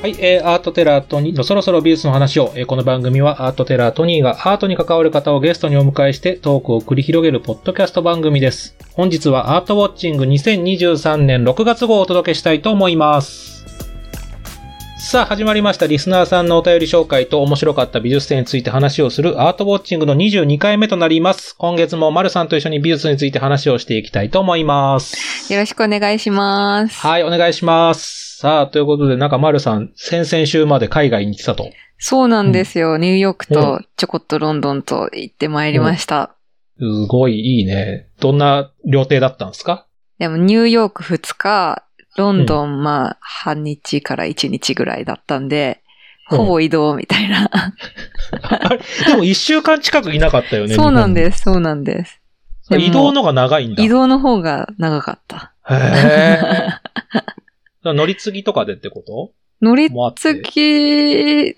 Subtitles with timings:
[0.00, 8.76] はい、えー、アートテラートニーのそろそろ美術の話を、えー、この番組はアートテラートニーがアートに関わる方をゲストにお迎えしてトークを繰り広げるポッドキャスト番組です。
[8.92, 13.66] 本日はアートウォッチング2023年6月号をお届けしたいと思います。
[15.00, 15.88] さあ、始まりました。
[15.88, 21.56] リスナーさんのお便り紹介と面白かった美術展について話をするアートウォッチングの22回目となります。
[21.56, 25.52] 今月も丸さんと一緒に美術について話をしていきたいと思います。
[25.52, 27.00] よろしくお願いします。
[27.00, 28.27] はい、お願いします。
[28.40, 31.72] さあ、ということで、なんか丸さん、先々週まで海外に行ってたと。
[31.98, 32.96] そうなんですよ。
[32.96, 36.36] ニューヨークとちょこっとロンドンと行ってまいりました。
[36.78, 38.06] すごいいいね。
[38.20, 39.86] どんな料亭だったんですか？
[40.20, 41.82] でもニューヨーク2日、
[42.16, 45.80] ロンドン、まあ、半日から1日ぐらいだったんで、
[46.30, 47.50] うんほぼ移動みたいな。
[47.50, 48.78] あれ？
[49.08, 50.74] でも一週間近くいなかったよね。
[50.78, 52.20] そうなんです、そうなんです。
[52.70, 53.82] 移動のが長いんだ。
[53.82, 55.54] 移動の方が長かった。
[55.68, 56.78] へー
[57.84, 59.32] 乗り継ぎとかでってこと？
[59.60, 61.56] 乗り継ぎ、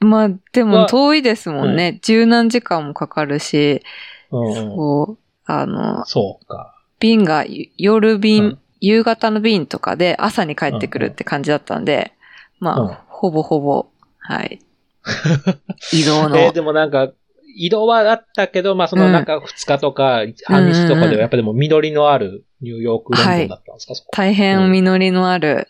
[0.00, 1.98] まあ、でもは遠いですもんね。
[2.02, 3.82] 十何時間もかかるし、
[4.30, 4.54] うんうん。
[4.54, 6.74] そう、あの、そうか。
[6.98, 7.44] 便が
[7.76, 12.14] 夜便、うん夕方の便とかで朝に帰ってくるって感じだったんで、
[12.58, 13.86] まあ、うんほぼほぼ、
[14.18, 14.58] はい。
[15.92, 16.36] 移動の。
[16.36, 17.12] えーでもなんか、
[17.54, 19.24] 移動はあったけど、まあそのなん。
[19.24, 24.10] か2日とか半日とかではやっぱでも緑のあるニューヨークロンドンだったんですか、そこ。
[24.12, 25.68] 大変実りのある、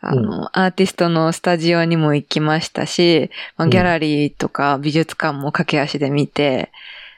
[0.00, 3.70] あの、アーティストのスタジオにも行きましたし、まあ、うん。
[3.70, 6.70] ギャラリーとか美術館も駆け足で見て、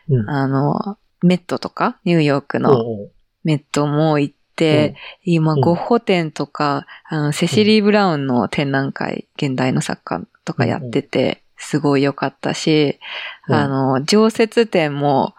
[0.08, 0.30] うん。
[0.30, 3.06] あの、メットとか、ニューヨークのうんう。
[3.06, 3.08] ん
[3.42, 4.94] メットも行って、
[5.24, 5.60] 今、うん。
[5.60, 12.98] ゴッホ展とか、あの、セシリー・ブラウンの展覧会、現代の作家とかやってて、すごい良かったし、
[13.48, 13.54] うん。
[13.54, 15.34] あの、常設展も、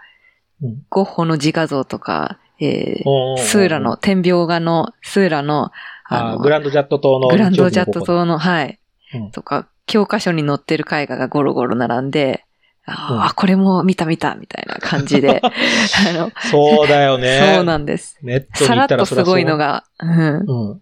[0.61, 0.85] うん。
[0.89, 5.71] ゴッホの自画像とか、えーうんスーラの、天描画のスーラの、
[6.05, 7.27] あのグランドジャット島の。
[7.27, 8.79] グランドジャット島の、はい、
[9.15, 9.31] うん。
[9.31, 12.45] とか、教科書に載ってる絵画がゴロゴロ並んで、
[12.85, 17.53] あー、うんあこれも見た見た、みたいな感じで、 あの、そうだよね。
[17.55, 18.17] そうなんです。
[18.21, 20.81] ネットにさら行ったらっとすごいのが、うんうん。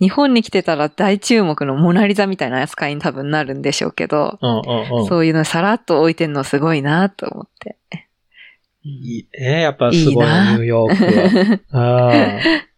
[0.00, 5.06] 日本に来てたら大注目のモナリザみたいな扱いに多分なるんでしょうけど、うんうんうん。
[5.06, 7.76] そういうのさらっと置いてんのすごいなと思って。
[8.82, 9.62] いいね。
[9.62, 11.80] やっぱすごいニューヨークは。
[11.80, 12.12] あ
[12.66, 12.70] あ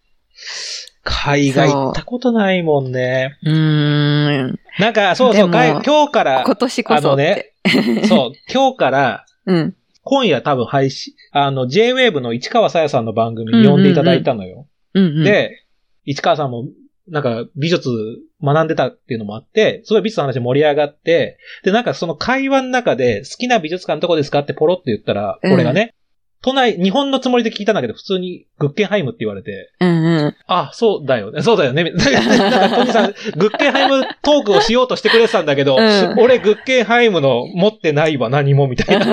[1.05, 3.39] 海外行ったことないもんね。
[3.43, 4.61] うーん。
[4.79, 7.52] なんか、そうそう、今日から、今年こそって。
[8.09, 9.77] そう、今日から、うん。
[10.05, 14.67] 今夜多分配信、あの、J-Wave の市川さやさんの番組に呼んでいただいたのよ。
[14.95, 15.65] うんうん。、で、
[16.05, 16.65] 市川さんも、
[17.09, 17.89] なんか、美術
[18.43, 25.95] 学んでたっていうのもあって、すごい美術の話盛り上がって、で、なんかその会話の中で、好きな美術館どこですかってポロって言ったら、うんこれがね、
[26.43, 30.37] 都内、日本のつもりで聞いたんだけど、普通にグッケンハイムって言われて、うんうん。
[30.47, 31.91] あ、そうだよね、そうだよね。
[31.91, 39.07] トさん、グッケンハイムトークをしようとしてくれてたんだけど、うん俺グッケンハイムの持ってないわ、何も、みたいな。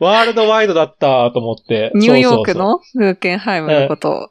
[0.00, 1.92] ワールドワイドだったと思って。
[1.94, 4.28] ニューヨークのグーケンハイムのことを。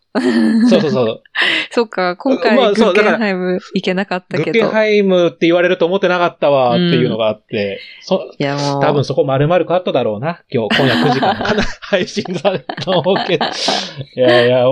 [0.69, 1.23] そうそうそう。
[1.71, 4.59] そっか、今回まあグーケンハイム行けなかったグけど。
[4.59, 8.81] ッケンハイムって言われると思ってなかったわっていうのがあって、そいやもう。
[8.81, 10.41] 多分そこ丸々カットだろうな。
[10.51, 13.45] 今日、今夜9時から 配信されたと思うけど。
[13.45, 14.65] いやいや、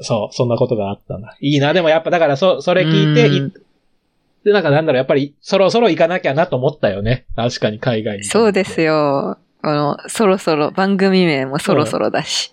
[0.00, 1.36] そう、そんなことがあったな。
[1.40, 1.72] いいな。
[1.72, 3.52] でもやっぱだからそ、それ聞いて、うんい
[4.44, 7.26] で、なんかなんだろう、やっぱりそろそろ行かなきゃなと思ったよね。
[7.36, 8.24] 確かに海外に。
[8.24, 9.38] そうですよ。
[9.62, 12.52] あの、そろそろ、番組名もそろそろだし。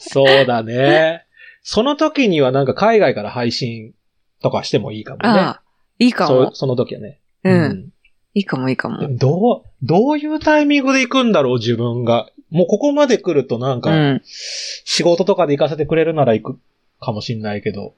[0.00, 1.24] そうだね。
[1.62, 3.94] その時にはなんか海外から配信
[4.42, 5.28] とかしてもいいかもね。
[5.28, 5.62] ああ、
[5.98, 6.28] いいかも。
[6.28, 7.20] そうその時はね。
[7.44, 7.88] うん。
[8.34, 12.28] いいかもいいかもどう、どういうタイミングで行くんだろう、自分が。
[12.52, 14.22] もうここまで来るとなんか、うん。
[14.24, 16.58] 仕事とかで行かせてくれるなら行く
[17.00, 17.94] かもしんないけど、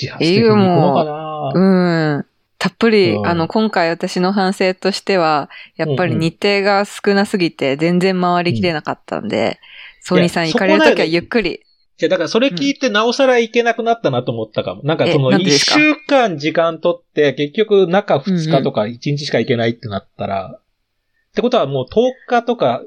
[0.00, 2.26] 自発的に行くのかな、うん。
[2.58, 9.60] たっぷり、うんあの、今回私の反省としては、やっぱり日程が少なすぎて全然回りきれなかったんで、
[10.00, 11.60] ソニーさんいや行かれるときはゆっくり。
[11.98, 14.82] じゃだからそれ聞いてなおさら行けなくなったなと思ったかも。
[14.84, 22.82] なんかその一週間時間取って結局中2日とか1日しか行けないってなったら、ってことはもう10日とか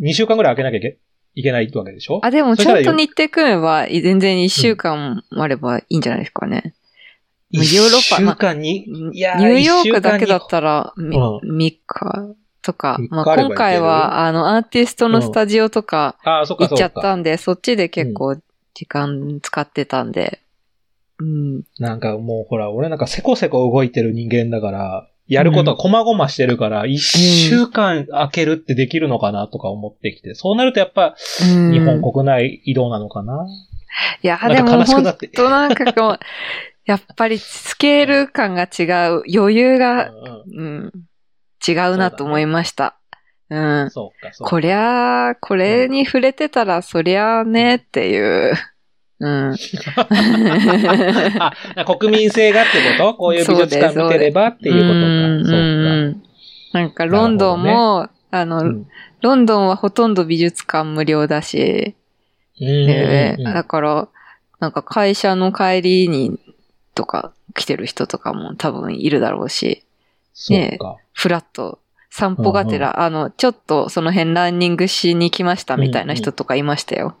[0.00, 0.98] 2週間ぐらい空けなきゃいけ
[1.36, 2.20] いけないってわけでしょ？
[2.22, 6.74] あ、でもちゃんと日程組めば、全然一週間もあればいいんじゃないですかね。
[7.50, 18.36] ヨーロッパ一週間に、いやニューヨークだけだったら、みう3日とか、まあ今回は、あの、アーティストのスタジオとかああ、そっか行っちゃそったんで、そっちで結構
[18.74, 20.40] 時間使ってたんで、
[21.18, 21.62] うん。
[21.78, 33.46] なんかもうほら、俺なんかせこせこ動いてる人間だから、やることは細々してるから、一週間空けるってできるのかなとか思ってきて、そうなるとやっぱ、うん日本国内移動なのかな、
[34.22, 36.18] いや、でも本当なんかこう、
[36.84, 40.10] やっぱりスケール感が違う、余裕が、
[40.54, 40.92] うん
[41.66, 42.98] 違うなと思いました。
[43.48, 43.90] うん。
[43.90, 44.50] そうか、そうか。
[44.50, 48.54] こりゃあ、これに触れてたら、そりゃあねっていう。
[49.20, 49.56] うん。
[51.76, 53.14] あ、国民性がってこと？
[53.14, 54.94] こういう美術館見てればっていうことか。
[54.94, 55.00] う
[55.40, 55.60] んそうう
[56.10, 56.22] ん
[56.72, 58.66] なんか、ロンドンも、あの、か。
[58.66, 58.86] うん
[59.22, 61.94] ロンドンはほとんど美術館無料だし、
[62.60, 64.08] うんうんでうんだから、
[64.60, 66.38] なんか会社の帰りに
[66.94, 69.82] とか来てる人とかも多分いるだろうし、
[70.34, 70.96] そうか。
[71.14, 71.78] フラット、
[72.10, 77.16] 散歩がてら、あの、ちょっとその辺ランニングしに来ましたみたいな人とかいましたよ。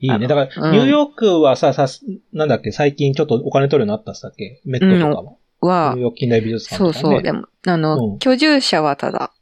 [0.00, 0.26] いいね。
[0.28, 4.60] だから、うんニューヨークはさ、さす、なんだっけ、最近ちょっとお金取るようになったっすだっけ？
[4.64, 5.38] メットとかも。
[5.62, 7.00] ニはュー、ヨーク近代美術館とか、ね。
[7.00, 9.32] そうそう、でも、あの、うん居住者はただ、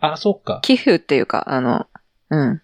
[0.00, 0.60] あ、そうか。
[0.62, 1.86] 寄付っていうか、あの、
[2.30, 2.62] うん。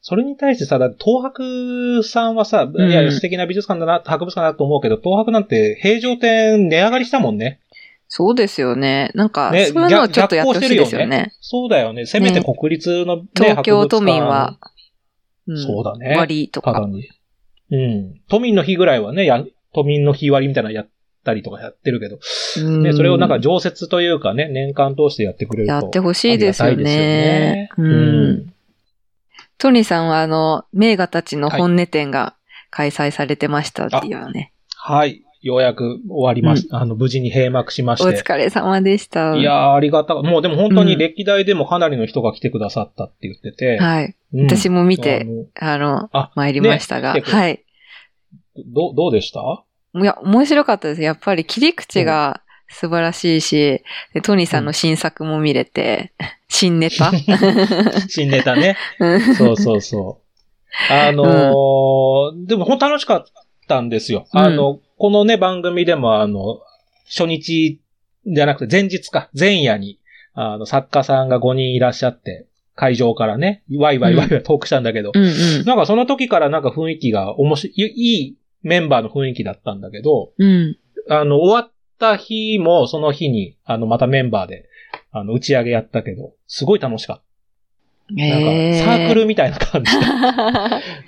[0.00, 7.60] それに対してさ、だ東博さんはさ、んいや、素敵な美術館だな、博物館だなと思うけど、東博なんて平常店値上がりしたもんね。
[8.08, 9.10] そうですよね。
[9.14, 11.34] なんか、ねそういうのはちょっとやってほしいですよ逆行してるね。
[11.40, 12.06] そうだよね。
[12.06, 14.58] せめて国立の、ね東京都民は、
[15.46, 16.16] うんそうだね。
[16.16, 16.72] 割とか。
[16.72, 17.08] ただに。
[17.70, 18.20] うん。
[18.28, 20.88] 都民の日ぐらいはね、や、都民の日割りみたいなのやっ
[21.24, 22.18] たりとかやってるけど、
[22.58, 25.72] うんね、それをなんか常設というかね、年間通してやってくれると。
[25.74, 26.76] やってほしいですよね。
[26.76, 28.52] ですよねうん。
[29.58, 32.36] トニーさんはあの、名画たちの本音展が
[32.70, 34.52] 開催されてましたっていうね。
[34.76, 35.25] はい。
[35.46, 38.20] ようやく終わりましあの、無事に閉幕しまおして。
[38.22, 39.36] 疲れ様でした。
[39.36, 43.78] いやー、ありがたかもうでも本当に歴代でもかなりの人が来てくださったって言ってて。
[43.78, 44.16] はい。
[44.34, 47.64] うん私も見あて、のあの、あ参りましたが、ねはい。
[48.56, 49.40] どう、どうでした？
[49.98, 51.02] いや、面白かったです。
[51.02, 53.82] やっぱり切り口が素晴らしいし、
[54.14, 56.12] でトニーさんの新作も見れて、
[56.48, 57.12] 新ネタ
[58.08, 58.76] 新ネタね。
[58.98, 60.20] うんそうそうそ
[60.90, 60.92] う。
[60.92, 63.24] あのーでも本当楽しかっ
[63.68, 64.26] たんですよ。
[64.32, 66.60] うんあの、このね、番組でもあの、
[67.06, 67.80] 初日
[68.26, 70.00] じゃなくて前日か、前夜に、
[70.32, 75.28] あの、作家さんが5人いらっしゃって、会場からね、ワイワイワイワイトークしたんだけど、うんう
[75.62, 75.64] ん。
[75.64, 80.78] なんかその時からなんか雰囲気が面白い、いいメンバーの雰囲気だったんだけど、うん。
[81.08, 84.68] あの、終わった日もその日に、あの、またメンバーで、
[85.10, 87.25] あの、打ち上げやったけど、すごい楽しかった。
[88.10, 90.06] なんか、サークルみたいな感じで。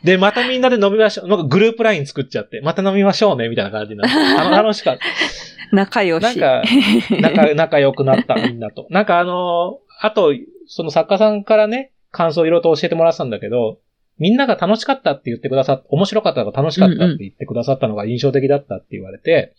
[0.12, 1.28] で、またみんなで飲みましょう。
[1.28, 4.50] なんかグループライン作っちゃって、また飲みましょうね、みたいな感じになって。
[4.50, 5.04] 楽しかった。
[5.70, 6.22] 仲良し。
[6.22, 6.62] なんか、
[7.20, 8.86] 仲、仲良くなった、みんなと。
[8.90, 10.32] なんかあのーあと、
[10.66, 13.80] その作家さんからね、感想いろいろと教えてもらってたんだけど、
[14.18, 19.54] みんなが楽しかったって言ってくださっ面白かったとか楽しかったって言ってくださったのが印象的だったって言われて、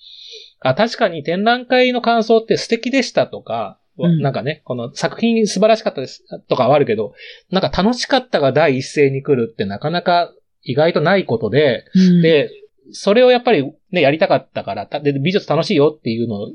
[0.61, 7.13] あ、確かに展覧会の感想って素敵でしたとか、うんなんかね、この作品素晴らしかったですとかはあるけど、
[7.51, 12.49] なんか楽しかったが第一声に来るってなかなか意外とないことで、うん、で、
[12.91, 16.47] それをやっぱりね、やりたかったから、たで美術楽しいよっていうのを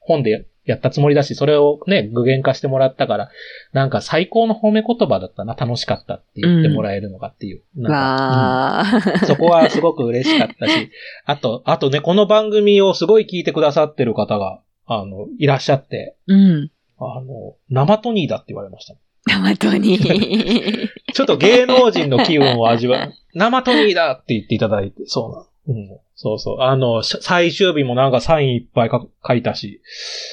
[0.00, 3.30] 本でややったつもりだし、それをね、具現化してもらったから、
[3.72, 7.62] なんか最高の褒め言葉だったな、楽しかったって言ってもらえるのがっていう。
[7.76, 9.20] なんかわー。
[9.20, 10.90] うんそこはすごく嬉しかったし、
[11.24, 16.70] あと、あとね、この番組をすごい聞いてくださってる方が、あの、いらっしゃって、うん。
[16.98, 18.94] あの、生トニーだって言われました。
[19.26, 20.88] 生トニー。
[21.12, 23.12] ちょっと芸能人の気分を味わう。
[23.34, 25.80] 生トニーだって言っていただいて、そうなの。
[25.80, 25.98] うん。
[26.14, 26.60] そうそう。
[26.60, 29.82] あの、し最終日もなんかサインいっぱいか書いたし。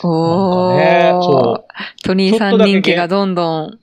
[0.03, 0.77] おー。
[0.77, 3.79] ねそうトニーさん人気がどんどん。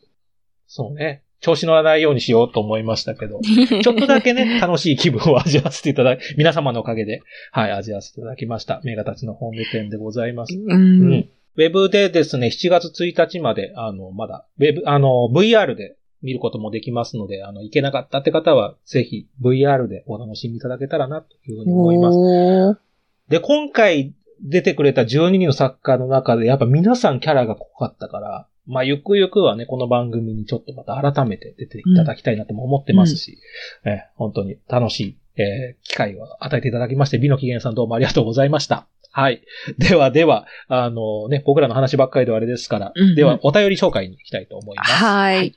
[0.66, 1.22] そうね。
[1.40, 3.40] 調子乗らないようにしようと思いましたけど。
[3.40, 8.80] ちょっとだけね、 楽しい気分を味わわせていただき、皆様のおかげで、はい、味わわせていただきました。
[8.84, 10.54] メガたちの本音店でございます。
[10.54, 10.62] う。
[10.62, 11.28] うんん。
[11.56, 22.80] ウェブでですね、7月1日まで、あの、まだ、ウェブ、あの、VR で見ることもできますので、あの、行けなかったって方は、ぜひ VR でお楽しみいただけたらな、というふうに思います。
[23.28, 33.38] で、今回出てくれた12人の作家の中で、やっぱ皆さんキャラが濃かったから、まあ、ゆくゆくはね、この番組にちょっとまた改めて出ていただきたいなとも思ってますし、
[33.84, 38.86] え本当に楽しい、えー機会を与えていただきまして、美の機嫌さんどうもありがとうございました。
[39.12, 39.42] はい。
[39.78, 44.92] ではでは、あのね、僕らの話ばっかりではあれですから、うんうんではお便り紹介に行きたいと思います。
[44.92, 45.54] はい。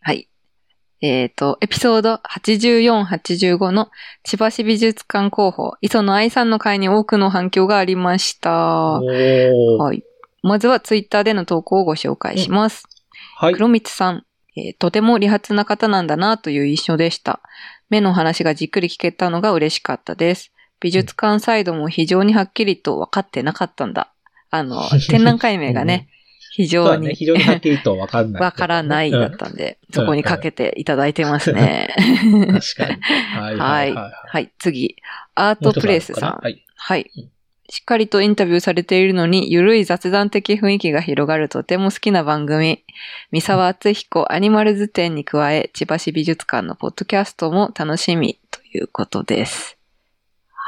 [0.00, 0.28] はい。
[1.02, 3.90] えっ、と、エピソード84、85の
[4.24, 8.50] 千葉市美術館広報、磯野愛さんの会に多くの反響がありました。
[8.50, 10.02] はい。
[10.42, 12.84] まずはツイッターでの投稿をご紹介します。
[13.36, 13.54] はい。
[13.54, 14.24] 黒光さん、
[14.56, 17.40] えーとても理髪な方なんだなという印象でした。
[17.90, 20.50] 目の話がじっくり聞けたのが嬉しかったです。
[20.80, 24.12] 美術館サイドも非常にはっきりと分かってなかったんだ。
[24.50, 26.08] あの、 展覧会名がね、
[26.52, 27.14] 非常にね。
[27.14, 28.42] 非常にはっきりとわかんない。
[28.42, 31.94] わからないだったんで、そこにかけていただいてますね。
[32.24, 33.00] うん確かに。
[33.02, 34.12] はいははいいはい。
[34.26, 34.96] はい、次。
[35.34, 36.38] アートプレイスさん。
[36.42, 36.64] はい。
[36.76, 37.30] はいうん。
[37.68, 42.84] しっかりとインタビューされているのに、ゆるい雑談的雰囲気が広がるとても好きな番組。
[43.32, 49.75] 三沢敦彦アニマルズ展に加え、千葉市美術館のポッドキャストも楽しみということです。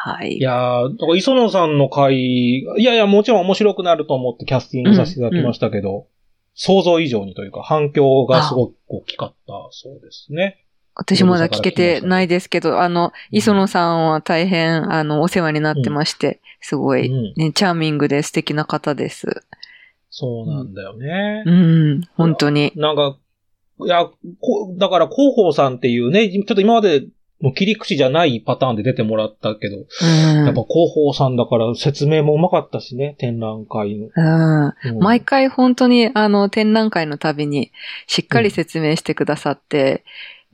[0.01, 0.37] はい。
[0.37, 6.07] いやー、だから磯野さんの回、いやいや、もちろん面白くなると思ってキャスティングさせていただきましたけど、
[6.55, 10.65] 想像以上にというか反響がすごく大きかったそうですね。
[10.95, 19.43] 私まだ聞けてないですけど、あの、うん磯野さんは大変、あの、お世話になってまして、すごい、うんね、チャーミングで素敵な方です。
[20.11, 21.43] そうなんだよね。
[21.45, 22.73] うん、本当に。
[22.77, 23.17] なんか、
[23.85, 24.07] いや、
[24.41, 27.07] こだから広報さんっていうね、ちょっと今まで
[27.43, 34.09] の切り口じゃないパターンで出てもらったけど、うんやっぱ広報さんだから説明もうまかったしね、展覧会の。
[34.15, 37.71] うんうん毎回本当にあの展覧会のたびに
[38.07, 40.05] しっかり説明してくださって、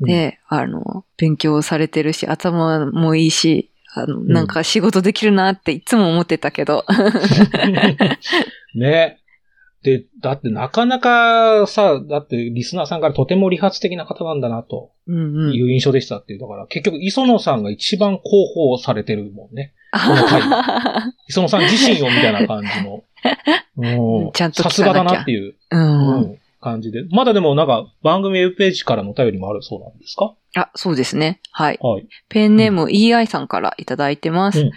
[0.00, 6.84] うんで、あの、勉強されてるし、頭もいいし、あの、んなんか仕事できるなっていつも思ってたけど。
[8.74, 9.18] ね。
[9.84, 15.54] で、だってなかなかさ、だってリスナーさんからとても理髪的な方なんだなとうんうん。
[15.54, 16.38] いう印象でしたっていう。
[16.40, 19.74] だから結局磯野さんが一番広報されてるもんね。
[21.28, 23.04] 磯野さん自身をみたいな感じの。
[23.76, 25.76] うんちゃんとさすがだなっていう、う。
[25.76, 27.04] うんん感じで。
[27.10, 30.34] まだでもなんか番組ウェブページからのお便りもあるそうなんですか？
[30.54, 31.40] あ、そうですね。
[31.50, 31.78] はい。
[31.80, 32.06] はい。
[32.28, 34.60] ペンネーム EI さんからいただいてます。
[34.60, 34.72] うんはい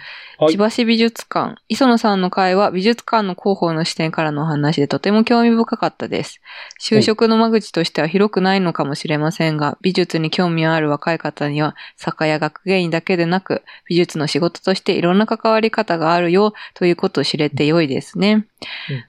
[0.50, 1.56] 千葉市美術館。
[1.68, 6.40] 磯野さんの会は美術館の広報の視点からのお話でとても興味深かったです。
[6.80, 18.46] 就職の間口としては広くないのかもしれませんが、美術に興味ある若い方には、作家や学芸員だけでなく、美術の仕事としていろんな関わり方があるよということを知れて良いですね。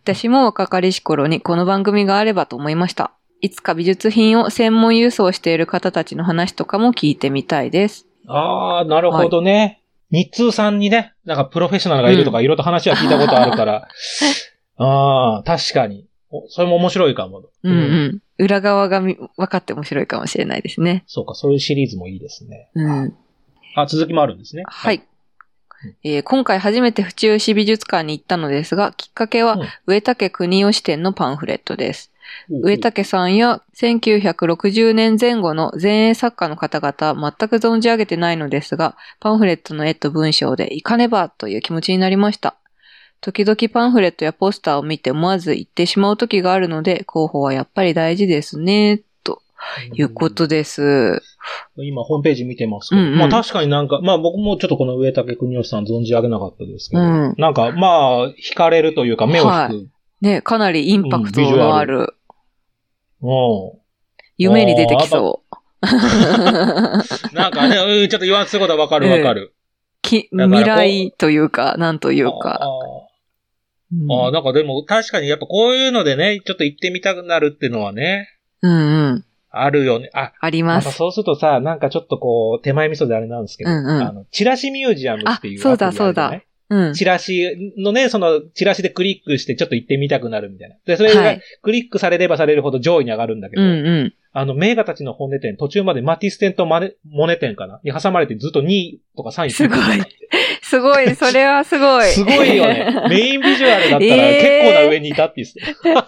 [0.03, 3.11] 私も若かりし頃にこの番組があればと思いました。
[3.41, 8.05] いつか美術品を専門輸送している方たちの話とかも聞いてみたいです。
[8.27, 9.81] ああ、なるほどね。
[10.11, 13.87] 日通さんにね、なんかプロフェッショナルがいるとか、いろいろと話は聞いたことあるから。
[14.77, 16.05] ああ、確かに。
[16.31, 17.43] おそれも面白いかも。
[17.63, 18.21] うんうん。
[18.37, 21.03] 裏側がみ分かって面白いかもしれないですね。
[21.07, 22.69] そうか、そういうシリーズもいいですね。
[22.75, 23.13] うん。
[23.75, 24.63] あ、続きもあるんですね。
[24.67, 25.01] はい。
[26.03, 32.11] えー今回初めて府中市美術館に行ったのですが、きっかけはうん上竹国吉店のパンフレットです。
[32.49, 42.55] うん上竹さんや1960年前後の前衛作家の方々は全く存じ上げてないのですが、パンフレットの絵と文章で行かねばという気持ちになりました。
[43.21, 49.41] 時々パンフレットやポスターを見て思わず行ってしまう時があるので、広報はやっぱり大事ですね、と
[49.93, 51.21] いうことです。
[51.75, 53.01] 今、ホームページ見てますけど。
[53.01, 59.89] うんうんまあ確かになんか、まあ僕もちょっとこの上竹国吉さん存じ上げなかったですけど、うんなんかまあ、惹かれるというか目を引く。
[60.21, 62.13] ね、かなりインパクトのある、うん
[64.37, 65.55] 夢に出てきそう。
[67.33, 69.53] なんかね、うんちょっと言わんとすることはわかるわかる。
[70.01, 72.59] き未来というか、なんというあか。
[72.61, 72.67] あ
[73.91, 78.29] うんああ、なんかでも確かにやっぱこういうのでね、ちょっと行ってみたくなるっていうのはね、
[78.61, 78.75] うんう
[79.15, 79.25] ん。
[79.51, 80.09] あるよね。
[80.13, 80.91] あ、あります。
[80.91, 86.13] そうするとさ、なんかちょっとこう、手前味噌であれなんですけど、うんうんあの、チラシミュージアムっていうあそうだそう
[86.69, 86.93] うん。
[86.93, 90.75] チラシのね、その、チラシでクリックしてちょっと行ってみたくなるみたいな。
[90.85, 93.71] で、それがはいクリックされればされるほど上位に上がるんだけど、うんう
[94.03, 94.13] ん。
[94.31, 97.79] あの、名画たちの本音店、途中までマティス店とマネモネ店かな？
[97.83, 99.79] に挟まれてずっと2位とか3位すごい
[100.61, 102.03] すごい、 それはすごい。
[102.09, 102.93] すごいよね。
[103.09, 106.07] メインビジュアルだったらえー結構な上にいたって言ってた。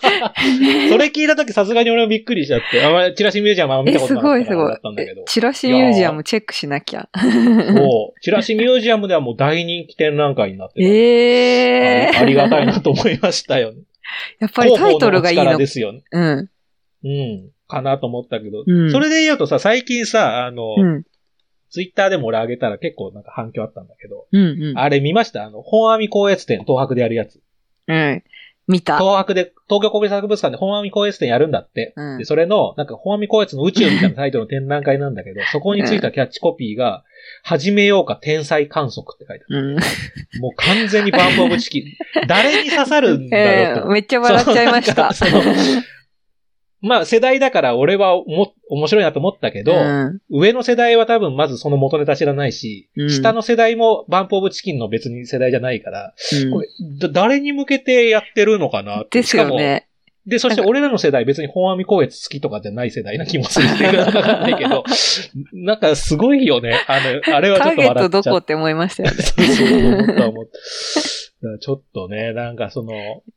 [0.90, 2.84] それ聞いたときさすがに俺もびっくりしちゃって。
[2.84, 5.24] あんまりチラシミュージアムは見え、たことすごいすごいなかったんだけど。。
[5.26, 7.10] チラシミュージアムチェックしなきゃ。
[7.16, 8.20] そう。
[8.22, 13.80] チラシミュージアムではもう大人気展覧会になってるええあありがたいなと思いましたよね。
[14.40, 15.58] やっぱりタイトルがいいの。
[15.58, 16.04] ですよね。
[16.12, 16.50] うん。
[17.04, 17.50] うん。
[17.72, 18.64] かなと思ったけど。
[18.68, 21.04] うんそれで言うとさ、最近さ、あの、うん。
[21.74, 24.78] ツイッターでも俺上げたら結構なんか反響あったんだけど、うんうん。
[24.78, 25.46] あれ見ました？
[25.46, 27.40] あの、本阿弥光悦展、東博でやるやつ。
[27.88, 28.24] うん。
[28.68, 28.98] 見た。
[28.98, 31.94] 東博で、東京国立博物館で本阿弥光悦展やるんだって。
[31.96, 37.04] うんで、それの、なんか本阿弥光悦の宇宙みたいなタイトルの展覧会なんだけど、そこについたキャッチコピーが、
[37.44, 39.76] 始めようか天才観測って書いてあうん。
[39.78, 39.82] る。
[40.42, 41.84] もう完全にバンプオブチキン。
[42.28, 43.88] 誰に刺さるんだえよと。
[43.92, 45.12] えめっちゃ笑っちゃいました。
[46.82, 56.68] まあ世代だから俺はも面白いなと思ったけど、うん上の世代は多分まずその元ネタ知らないし、うん下の世代もバンプオブチキンの別に世代じゃないから、うんこれ、
[57.00, 59.88] だ誰に向けてやってるのかなってですよね。
[60.26, 64.84] で、そして俺らの世代別に本阿弥光悦好きとかじゃない世代な気もするんで、わかんないけど、
[65.54, 66.80] なんかすごいよね。
[66.88, 69.18] あの、あれはちょっとターゲット笑っちゃっどこって思いましたよね。
[69.24, 70.60] そうそう思った思った。
[71.60, 72.94] ちょっとね、なんかその、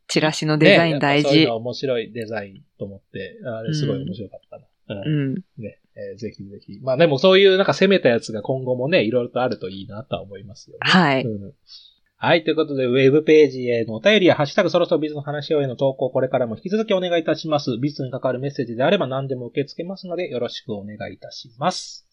[0.08, 1.56] チラシのデザイン大事ねそういうの。
[1.56, 4.64] 面白いデザインと思って、あれすごい面白かったな。
[5.02, 5.34] うんうん。
[5.62, 6.80] ね、えーぜひぜひ。
[6.82, 10.80] まあでもそういうなんか攻めたやつが今後もね、いろいろとあるといいなとは思いますよね。
[10.82, 11.23] はい。
[11.25, 11.52] うん
[12.16, 12.44] はい。
[12.44, 17.76] ということで、ウェブページへのお便りや、ハッシュタグそろそろビズの話をへの投稿、これからも引き続きお願いいたします。
[17.82, 22.06] ビズに関わるメッセージであれば何でも受け付けますので、よろしくお願いいたします。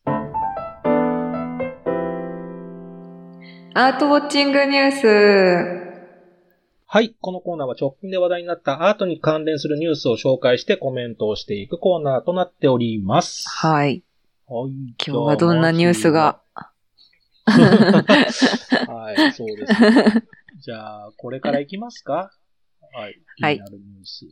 [3.74, 5.08] アートウォッチングニュース。
[6.88, 7.16] はい。
[7.22, 13.46] このコーナーは直近で話題になったアートに関連するニュースを紹介してコメントをしていくコーナーとなっております。
[13.48, 14.04] はい。
[14.48, 14.72] はい。
[14.72, 16.42] 今日はどんなニュースが？
[17.46, 19.74] はい、そうです。
[20.60, 22.30] じゃあ、これから行きますか？
[22.94, 23.18] はい。
[23.38, 24.26] 気はいになるニュース。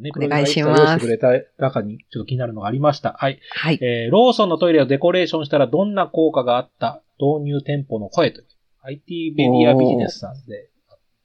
[0.00, 1.28] ね、お願いしますしてくれた
[1.58, 3.14] 中に、ちょっと気になるのがありました。
[3.18, 3.40] はい。
[3.52, 3.78] はい。
[3.82, 7.02] えー、ローソンのトイレをデコレーションしたらどんな効果があった？
[7.18, 8.46] 導入店舗の声という、
[8.86, 10.70] IT メディアビジネスさんで、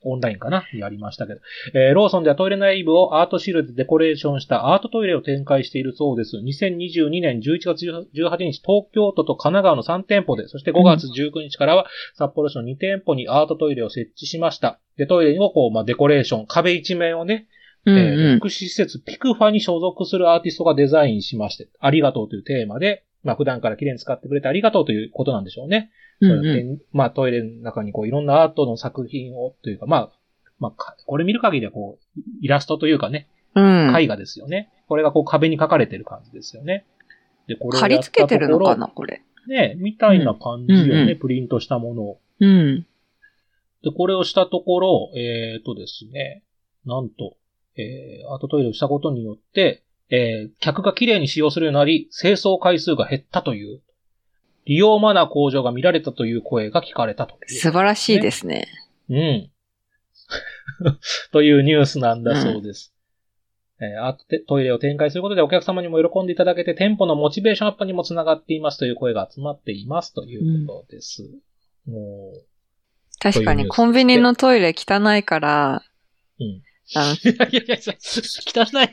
[0.04, 0.64] オンラインかな？
[0.74, 1.40] やりましたけど。
[1.76, 6.38] えー、ローソンではトイレ内部をアートシールでデコレーションしたアートトイレを展開しているそうです。
[6.38, 14.80] 2022年11月18日、東京都と神奈川の3店舗で、そして5月19日からは札幌市の2店舗にアートトイレを設置しました。
[14.98, 17.48] で、トイレをこう、まあ、デコレーション、壁一面をね、
[17.86, 18.40] うんえーうん。
[18.40, 25.92] 福祉施設ピクファに所属するアーティストがデザインしまして、ありがとうというテーマで、まあ普段から綺麗に使ってくれてありがとうということなんでしょうね。
[26.22, 30.12] うんそうやってうまあトイレの中にこういろんなアートの作品をというか、まあ、
[30.60, 33.90] まあか、これ見る限りはこう、イラストというかね、ん。
[33.90, 33.98] うん。
[33.98, 34.72] 絵画ですよね。
[34.88, 36.86] これがこう壁に描かれてる感じですよね。
[37.48, 39.24] で、これを貼り付けてるのかな、これ。
[39.48, 42.20] ね、みたいな感じよね、うんうんプリントしたものを。
[42.40, 42.86] うん。
[43.84, 46.44] で、これをしたところ、えっ、とですね、
[46.86, 47.38] なんと、
[47.76, 53.82] えー、アートトイレをしたことによって、えー、客が綺麗に使用するようになり、清掃回数が減ったという、
[54.66, 57.60] 利用マナー向上が見られたという声が聞かれたという。
[57.60, 58.68] 素晴らしいですね。
[59.10, 59.52] うん。
[61.32, 62.94] というニュースなんだそうです。
[63.80, 71.24] えーアートテトイレを展開することでお客様にも喜んでいただけて、店舗のモチベーションアップにもつながっていますという声が集まっていますということです。
[71.88, 72.32] も
[73.20, 75.84] 確かにそういうニュースコンビニのトイレ汚いから、
[76.40, 76.62] う、うん。
[76.94, 78.84] いやいやいや、そ汚い、汚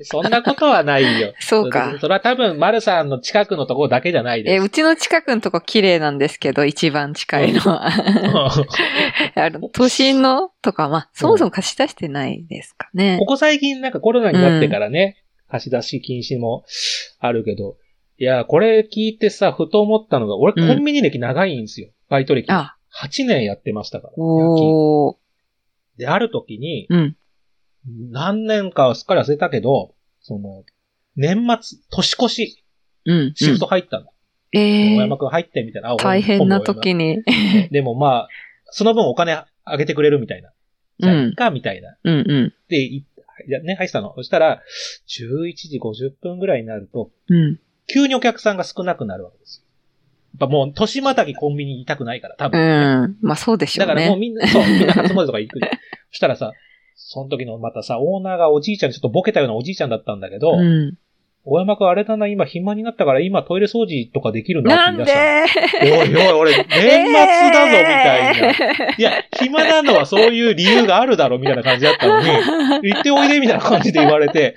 [0.00, 1.34] い、そんなことはないよ。
[1.40, 1.98] そうか。
[2.00, 4.64] それは多分、丸さんの近くのところだけじゃないえ、です。
[4.64, 7.88] うちの近くのとこ綺麗なんですけど、一番近いのは。
[9.36, 13.26] あの、都心のとか、まあ、そもそも貸し出してないですかねこ。
[13.26, 16.64] こ最近なんかコロナになってからね、貸し出し禁止も
[17.20, 17.76] あるけど、
[18.16, 21.90] いや、これ聞いてさ、ふと思ったのが、俺うんコンビニ歴長いんですよ。
[22.08, 22.50] バイト歴。
[22.50, 24.14] あ、8年やってましたから。
[24.16, 25.27] おー。
[25.98, 27.16] で、ある時に、うん。
[28.10, 30.64] 何年かはすっかり忘れたけど、その、
[31.16, 32.64] 年末、年越し、
[33.04, 33.32] うん。
[33.34, 34.06] シフト入ったの。
[34.52, 35.90] え大ー山くん入ってみたいな。
[35.90, 37.16] あ大変な時に。
[37.16, 37.22] に。
[37.70, 38.28] でもまあ、
[38.70, 39.32] その分お金
[39.64, 40.52] あげてくれるみたいな。
[41.00, 41.96] じゃあ、うんいっか、みたいな。
[42.02, 42.54] うんうん。
[42.68, 43.04] で、い
[43.46, 44.14] いやね、入ってたの。
[44.16, 44.62] そしたら、
[45.08, 47.60] 11時50分ぐらいになると、うん。
[47.86, 49.67] 急にお客さんが少なくなるわけですよ。
[50.40, 52.60] やっぱもう、年またぎコンビニにいたくないから、多う分。
[52.60, 53.16] ん。
[53.22, 53.94] まあそうでしょうね。
[53.94, 55.60] だからもうみんな、そう、みんな初詣とか行く。
[56.10, 56.52] そしたらさ、
[56.94, 60.94] その時のまたさ、オーナーがおじいちゃん、ちょっとボケたようなおじいちゃんだったんだけど、うん。
[61.50, 65.84] 大山くんあれだな、今暇になったから今トイレ掃除とかできるんって言い出したの。
[65.86, 68.52] でおいおい、俺、年末だぞ、みたい
[68.88, 68.94] な。
[68.98, 72.28] いや、暇なのはそういう理由があるだろ、みたいな感じだったのに、
[72.92, 74.56] 行っておいで、みたいな感じで言われて、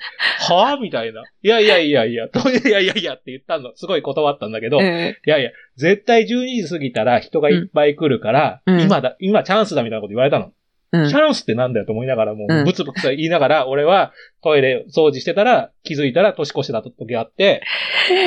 [0.50, 0.80] はぁ？
[0.80, 1.22] みたいな。
[1.42, 10.46] いやいやいやいや、トイレいやいやいやって言ったの、すごい断ったんだけど、いえやいや、絶対12時過ぎたら人がいっぱい来るから、うん今だ、今チャンスだみたいなこと言われたの。
[10.46, 10.52] うん
[10.92, 17.62] チャンスってなんだよと思いながら、もうブツブツ言いながら、俺はトイレ掃除してたら、気づいたら年越しだった時があって、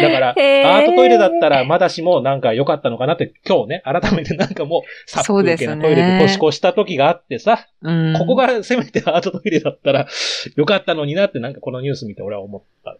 [0.02, 8.16] だから、アートトイレだったらまだしもなんか良かったのかなって、今日ね、改めてなんかもう、殺風景なトイレで年越した時があってさ、うん。
[8.18, 10.08] ここがせめてアートトイレだったら
[10.56, 12.98] 良かったのになってなんかこのニュース見て俺は思った。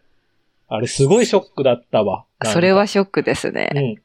[0.68, 2.26] あれすごいショックだったわ。
[2.44, 3.70] それはショックですね。
[3.74, 4.05] うん。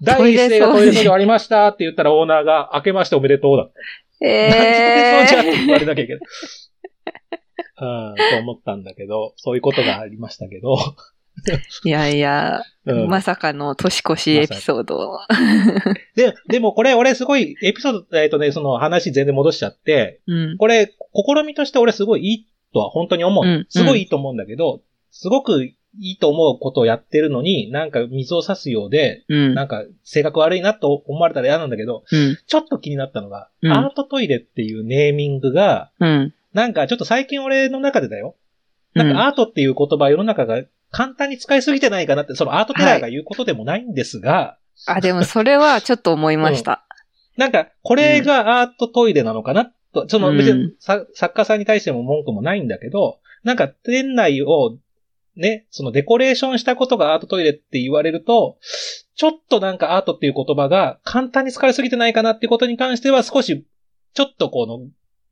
[0.00, 3.72] 第一声がトイレ掃除終わりましたって言ったらオーナーが明けましておめでとうだった。
[4.20, 6.22] えなんでそうじゃんってえ言われなきゃいけない。
[7.80, 10.76] うん、と思ったんだけど、 そういうことがありましたけど。
[11.84, 15.20] いやいや、うん、まさかの年越しエピソードを。
[16.16, 20.56] で、でもこれ俺すごい、エピソード、えっとね、その話全然戻しちゃって、うん。
[20.58, 23.44] これ、試みとして俺すごいいいとは本当に思う。
[23.44, 24.82] うんすごいいいと思うんだけど、
[25.12, 29.54] すごくいいと思うことをやってるのに、なんか水を差すようで、うん。
[29.54, 32.38] なんか性格悪いなと思われたら嫌なんだけど、うん。
[32.46, 36.34] ちょっと気になったのが、うんアートトイレっていうネーミングが、うん。
[36.52, 38.36] なんかちょっと最近俺の中でだよ。
[38.36, 38.48] うん
[38.94, 46.84] なんかアートっていう言葉世の中が簡単に使いすぎてないかなって、そのアートテラーが言うことでもないんですが、あ、でもそれはちょっと思いました。
[47.36, 54.76] なんか、これがアートトイレなのかなと、その別にさ作家さんに対しても文句もないんだけど、なんか店内を
[55.38, 58.58] ね、そのデコレーションしたことがアートトイレって言われると、
[59.14, 63.64] ちょっとなんかアートっていう言葉が簡単に使われすぎてないかなっていうことに関しては少し、
[64.14, 64.80] ちょっとこの、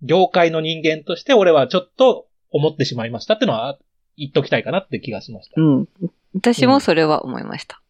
[0.02, 3.78] 業界の人間として俺はちょっと思ってしまいましたっていうのは
[4.16, 5.60] 言っときたいかなって気がしました。
[5.60, 5.88] うん。
[6.34, 7.80] 私もそれは思いました。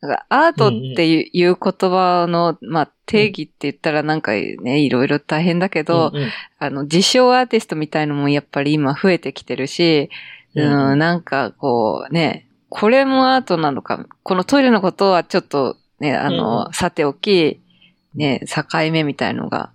[0.00, 10.08] だからアートっていう言葉の、まあ、定義って言ったらなんかね、いろいろ大変だけど、うんうん、あの、自称アーティストみたいのもやっぱり今増えてきてるし、
[10.54, 17.60] うん、なんかこうね、これもアートなのか、このトイレのことはちょっとね、あの、うん、さておき、
[18.14, 19.72] ね、境目みたいのが、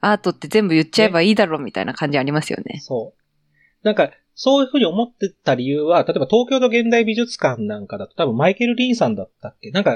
[0.00, 2.80] アートって全部言っちゃえばいいだろうみたいな感じありますよね。
[2.80, 3.86] そう。
[3.86, 9.70] なんか、そういうふうに思ってた理由は、例えば東京の現代美術館なんかだと多分マイケル・リンさんだったっけ？
[9.70, 9.94] なんか、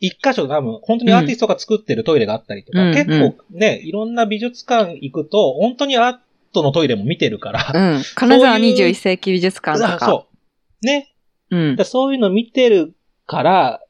[0.00, 6.18] 一箇所多分本当にアーティストが作ってるトイレがあったりとか、うん、結構ね、いろんな美術館行くと、本当にアー
[6.52, 7.72] トのトイレも見てるから。
[7.74, 8.02] うん。
[8.14, 10.06] 金沢21世紀美術館とか。
[10.06, 10.26] そ
[10.82, 10.86] う。
[10.86, 11.14] ね。
[11.50, 11.84] うん。
[11.84, 12.94] そういうの見てる
[13.26, 13.80] から、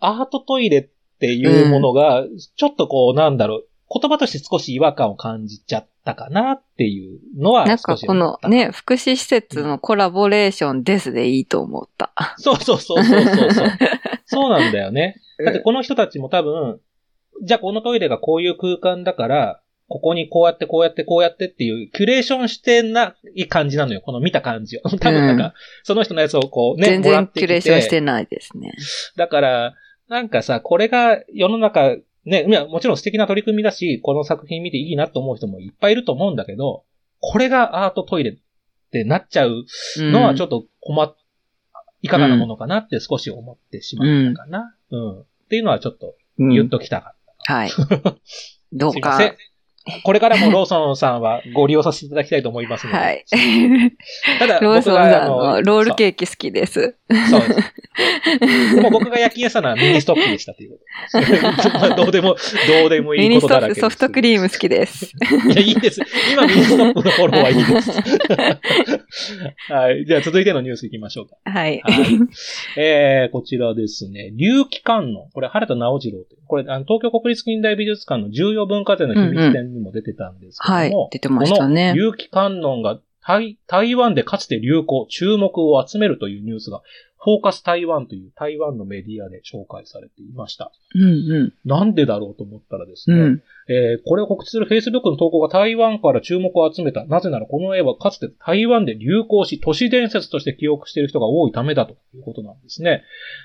[0.00, 0.88] アートトイレっ
[1.20, 2.24] ていうものが、
[2.56, 3.66] ちょっとこう、なんだろう、
[4.00, 12.12] 言葉として少し違和感を感じちゃったかなっていうのはなんかこのね、福祉施設のコラボレーションですでいいと思った。
[12.38, 13.68] そうそうそうそうそうそう。
[14.24, 15.20] そうなんだよね。
[15.44, 16.80] だってこの人たちも多分、
[17.42, 19.61] じゃあこのトイレがこういう空間だから、
[19.92, 24.00] ここにこうやってこうやってこうやってっていう、キュレーションしてない感じなのよ。
[24.00, 24.80] この見た感じを。
[24.98, 25.52] 多分なんか、うん、
[25.82, 28.72] その人のやつをこうね、全然キュレーションしてないですね。
[29.16, 29.74] だから、
[30.08, 36.84] なんかさ、これが世の中、ね、もちろん素敵な取り組みだし、この作品見ていいなと思う人もいっぱいいると思うんだけど、
[37.20, 38.36] これがアートトイレっ
[38.92, 39.66] てなっちゃう
[39.98, 41.14] のはちょっと困っ、
[42.00, 44.74] いかがなものかなって少し思ってしまったかな。
[44.90, 45.00] うん。
[45.00, 47.54] うん、っていうのはちょっと言っときたかった。
[47.54, 47.70] はい。
[48.72, 49.18] どうか。
[50.04, 52.98] これからもローソンさんはご利用させていただきたいと思いますので。
[52.98, 53.24] はい。
[54.38, 56.96] ただ、ローソンさんのロールケーキ好きです。
[57.30, 58.76] そうです。
[58.80, 61.94] もう僕が焼き屋さんはミニストップでしたということで。
[62.02, 62.36] どうでも、
[62.68, 65.12] どうでもいいことだらけミニストップ、ソフトクリーム好きです。
[65.50, 66.00] いや、いいです。
[66.32, 67.90] 今ミニストップのフォローはいいです。
[69.72, 70.06] はい。
[70.06, 71.36] じゃあ続いてのニュースいきましょうか。
[71.44, 71.80] はい。
[71.82, 72.18] はい、
[72.76, 74.32] えー、こちらですね。
[74.36, 75.28] 騎龍観音。
[75.32, 76.42] これ、原田直次郎という。
[76.46, 81.92] これ、あの東京国立近代美術館の重要文化財の秘密展にも出てたんですけども、はい、出てましたね。
[81.92, 86.82] この有機観音が台台湾でかつて流行、注目を集めるというニュースが、
[87.24, 90.72] フォーカス台湾という台湾のメディアで紹介されていました。
[90.96, 91.06] うんう
[91.44, 97.04] ん、なんでだろうと思ったらですね、うん、えー、これを告知する Facebook の投稿が台湾から注目を集めた。
[97.04, 103.04] なぜならこの絵はかつて台湾で流行し、都市伝説として記憶している人が多いためだということなんですね。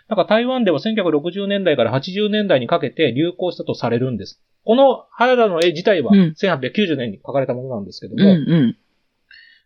[0.09, 4.41] なんか台湾では1960年代から80年代にかけて流行したとされるんです。
[4.63, 8.77] この原田の絵自体は1890年に描かれたものなんですけども、うんうん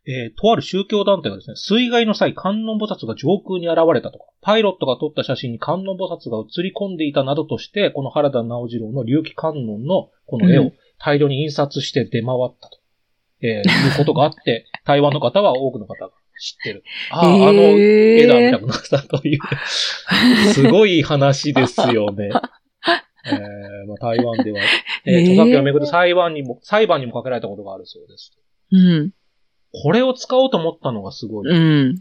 [0.08, 12.80] えー、とある宗教団体がですね、水害の際観音菩薩が上空に現れたとか、パイロットが撮った写真に観音菩薩が映り込んでいたなどとして、この原田直次郎の隆起観音のこの絵を大量に印刷して出回ったと、
[13.44, 16.10] うん、えー、いうことがあって、 台湾の方は多くの方が
[16.40, 16.84] 知ってる。
[17.12, 19.40] ああ、えー、あの絵だみたいなったという、
[20.54, 22.32] すごい話ですよね。
[23.24, 24.60] えーまあ、台湾では、
[25.06, 28.32] えー、著作権をめぐる裁判にも、裁判にもかけられたことがあるそうです。
[28.72, 29.12] うん。
[29.74, 31.50] これを使おうと思ったのがすごい。
[31.50, 31.54] う
[31.92, 31.96] ん。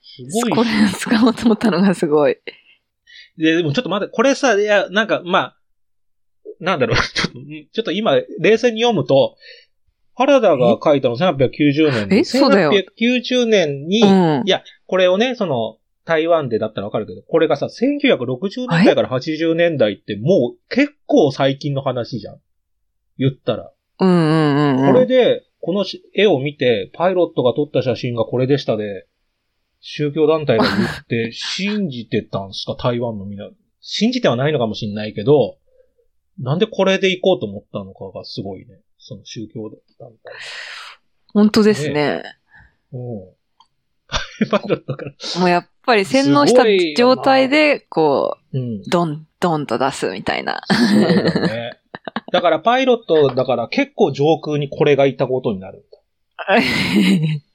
[0.00, 0.50] すごい。
[0.50, 2.36] これを使おうと思ったのがすごい。
[3.36, 5.58] で、でもちょっと待って、これさ、いや、なんか、まあ、
[6.60, 7.32] なんだろう、 ちょっと、
[7.72, 9.36] ちょっと今、冷静に読むと、
[10.14, 12.16] 原田が書いたの1890年で。
[12.18, 12.70] え、そうだよ。
[12.70, 22.40] 1890年に、うん、いや、これをね、その、台湾でだったらわかるけど、これがさ、1960年代から80年代ってもう結構最近の話じゃん。
[23.18, 23.70] 言ったら。
[24.00, 29.06] うんうんうん、これで、この絵を見て、パイロットが撮った写真がこれでしたで、
[29.80, 32.76] 宗教団体が言って 信じてたんすか？
[32.76, 33.48] 台湾のみんな。
[33.80, 35.58] 信じてはないのかもしんないけど、
[36.38, 38.80] なんでこれで行こうと思ったのかがすごいね。
[38.98, 40.32] その宗教団体。
[41.32, 42.22] 本当ですね。
[42.92, 44.48] うん。
[44.50, 45.12] パイロットから。
[45.40, 46.64] もうやっぱり洗脳した
[46.96, 50.62] 状態で、こう、うん、ドン、ドンと出すみたいな。
[50.68, 51.81] そうだね。
[52.32, 55.86] だからパイロットだから結構上空にこれがいたことになる。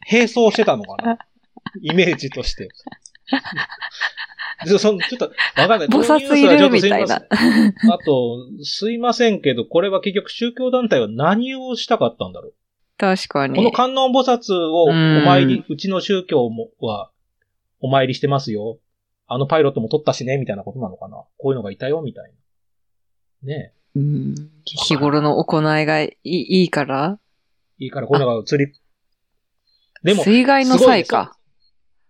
[0.10, 1.18] 並走してたのかな？
[1.82, 2.70] イメージとして。
[4.80, 5.88] そのちょっと、わかんない。
[5.88, 7.16] 菩薩いるみたいな。
[7.16, 7.22] あ
[8.06, 12.54] と、すいませんけど、これは結局宗教団体は何をしたかったんだろう？
[12.98, 13.56] 確かに。
[13.56, 17.12] この観音菩薩をお参り、うちの宗教もは
[17.82, 18.80] お参りしてますよ。
[19.28, 21.18] あのパイロットも取ったしね、みたいなことなのかな？
[21.38, 22.32] こういうのがいたよ、みたい
[23.44, 23.54] な。
[23.54, 24.36] ねうん。
[24.66, 27.20] 日頃の行いがいいいいから
[27.80, 28.74] いいから、このが釣り。
[30.04, 31.38] でも、水害の際か。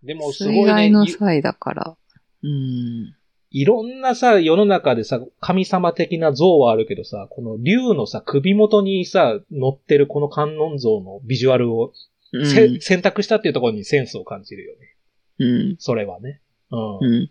[0.02, 1.96] でもす水ごいね害のい、際だから。
[2.42, 3.14] うん。
[3.50, 11.92] いろんなさ、世の中でさ、神様的な像はあるけどさ、この竜のさ、首元にさ、乗ってるこの観音像のビジュアルを、
[12.32, 12.46] うん。
[12.46, 14.96] せ選択したっていうところにセンスを感じるよね。
[15.38, 15.76] うん。
[15.78, 16.42] それはね。
[16.70, 16.98] うん。
[17.00, 17.30] うん。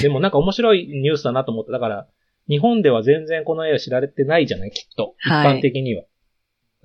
[0.00, 2.06] でもなんか面白いニュースだなと思って、だから、
[2.48, 5.14] 日本では全然この絵は知られてないじゃないきっと。
[5.24, 6.04] 一はい般的には。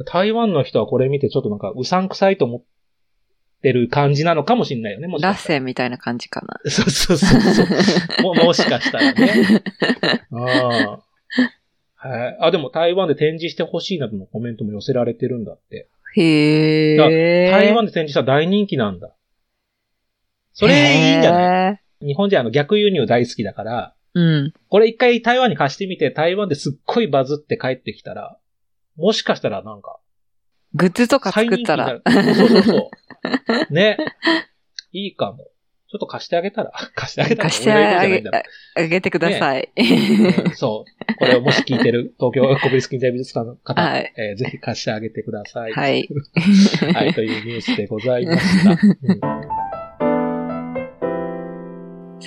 [0.06, 2.64] 台湾の人はこれ見てちょっとなんかうさんくさいと思っ
[3.64, 5.08] てる感じなのかもしれないよね。
[5.08, 6.60] もしラッかしたらセンみたいな感じかな。
[6.70, 7.68] そうそうそうそう。
[8.24, 9.64] ももしかしたらね。
[10.32, 11.02] あ
[12.00, 12.08] あ。
[12.10, 12.38] はい。
[12.40, 15.90] あ、でも台湾で展示してほしいなどのコメントも寄せられてるんだって。
[16.16, 17.50] へえ。
[17.52, 19.16] 台湾で展示したら大人気なんだ。
[20.54, 22.06] それいいんじゃない？
[22.06, 24.54] い日本人あの逆輸入大好きだから、うん。
[24.70, 28.38] これ一回台湾に貸してみて、台湾ですっごいバズって帰ってきたら、
[28.96, 30.00] もしかしたらなんか、
[30.74, 32.02] グッズとか作ったら。
[32.08, 32.92] そうそうそ
[33.70, 33.74] う。
[33.74, 33.98] ね。
[34.92, 35.50] いいかも。
[35.90, 39.72] ちょっと貸してあげたら貸してあげたら貸してあげてください。
[39.78, 41.16] うんそう。
[41.16, 45.72] これをもし聞いてる東京国立近代美術館の方、はいえーぜひ貸してあげてください。
[45.72, 46.10] はい。
[46.94, 48.72] はい、というニュースでございました。
[48.76, 49.67] うん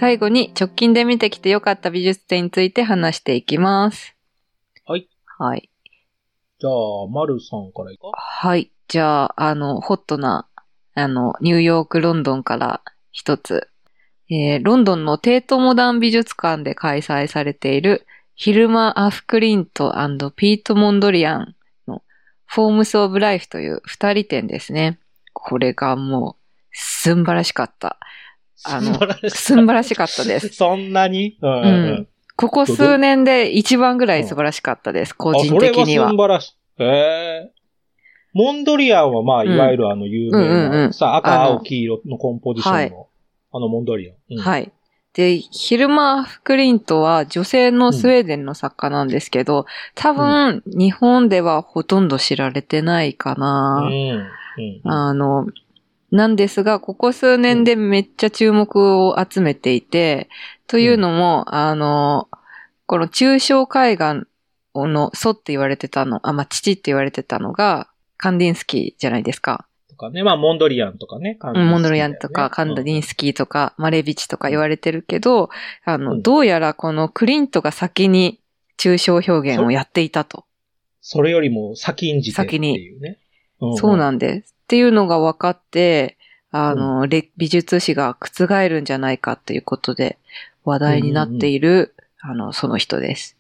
[0.01, 4.17] 最後に直近で見てきてよかった美術展について話していきます。
[4.87, 5.07] はい。
[5.39, 5.69] はい。
[6.59, 8.19] じゃあ、マルさんからいこうか？
[8.19, 8.73] はい。
[8.89, 10.49] じゃあ、あの、ホットな、
[10.95, 12.81] あの、ニューヨーク、ロンドンから
[13.13, 13.69] 一つ。
[14.31, 19.93] えーロンドンのテートモダン美術館で開催されているヒルマ・アフクリント
[20.35, 21.55] ピート・モンドリアン
[21.87, 22.03] の
[22.47, 24.99] フォームス・オブ・ライフという二人展ですね。
[25.35, 27.99] これがもう、すんばらしかった。
[28.65, 30.49] あのすんばらしかったです。
[30.51, 31.39] そんなに？
[31.41, 32.09] うんうんううんん。
[32.37, 35.13] ここ数年で一番ぐらい素晴らしかったです。
[35.15, 36.17] 個人的にはあそれは素。
[36.17, 36.83] 晴らしい。
[36.83, 37.51] へえ。
[38.33, 43.09] モンドリアンはまあ、いわゆるあの有名うんうんうんな、さ、赤、あの青、黄色のコンポジションの、
[43.53, 44.17] あのモンドリアン。
[44.37, 44.71] うんはい。
[45.13, 53.81] で、ヒルマ・フクリントは女性のスウェーデンの作家なんですけど、多分、日本ではほとんど知られてないかうな。
[53.81, 53.93] ん。
[53.93, 54.29] うん。
[54.85, 55.49] あの、
[56.11, 60.29] なんですが、ここ数年でめっちゃ注目を集めていて、
[60.67, 62.29] というのも、あの、
[62.87, 64.25] この抽象絵画
[64.75, 69.67] の祖って言われてたの、あ、まあ、父って言われてたのが、カンディンスキーじゃないですか。
[69.89, 71.37] とかね、まあ、モンドリアンとかね。
[71.37, 75.51] カンねモンドリアンとか、カンダディンスキーとか、マレビチとか言われてるけど、
[75.85, 78.41] あの、うんどうやらこのクリントが先に
[78.79, 80.45] 抽象表現をやっていたと。
[81.01, 83.19] それよりも先んじてっていうね。
[83.77, 84.55] そうなんです。
[84.71, 86.17] っていうのが分かって、
[86.53, 90.17] あの、れ美術史が覆るんじゃないかっていうことで
[90.65, 93.37] 話題になっている、あの、その人です。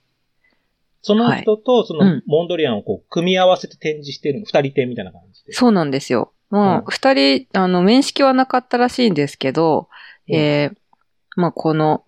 [1.02, 5.52] その人と、そうのん、モンドリアンをこう、組み合わせて展示してるの、二人展みたいな感じで。
[5.52, 6.32] そうなんですよ。
[6.50, 9.88] もう、二人、あの、面識はなかったらしいんですけど、
[10.28, 10.76] うんえー
[11.36, 12.02] まあ、この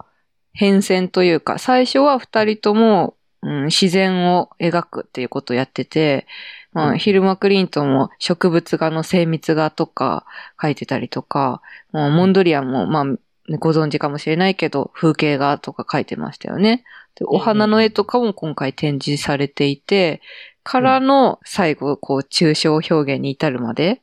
[0.52, 6.26] 変遷というか、最初は二人とも、うん、自然を描くっていうことをやってて、まあ、
[6.74, 10.24] うんヒルマ・クリントンも植物画の精密画とか
[10.58, 11.60] 描いてたりとか、
[11.92, 16.84] もうモンドリアンも、まあ、ご存知かもしれないけど、風景画とか描いてましたよね。
[17.14, 20.22] でお花の絵とかも今回展示されていて、
[20.62, 24.00] からの最後、こう、抽象表現に至るまで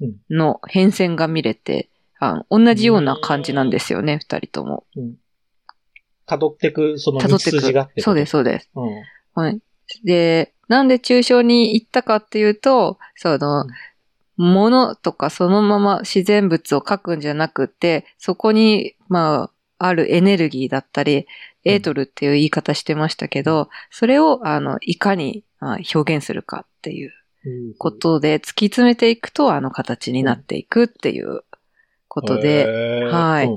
[0.00, 1.88] うんの変遷が見れて、
[2.20, 4.84] あ同じような感じなんですよね、二人とも。
[6.26, 8.02] 辿ってく、その道辿ってく筋があって。
[8.02, 8.70] そうです、そうです。
[8.74, 9.02] うん。
[9.34, 9.60] はい。
[10.04, 13.66] で、なんで抽象に行ったかっていうと、その、
[14.36, 21.26] 物とかそのまま自然物を描くんじゃなくて、そこに、まあ、あるエネルギーだったり、
[21.64, 27.12] エートルっていう言い方してましたけど、それを、あの、いかにまあ表現するかっていう
[27.44, 31.42] うんことで突き詰めていくと、あの形になっていくっていう
[32.08, 33.48] ことで、はい。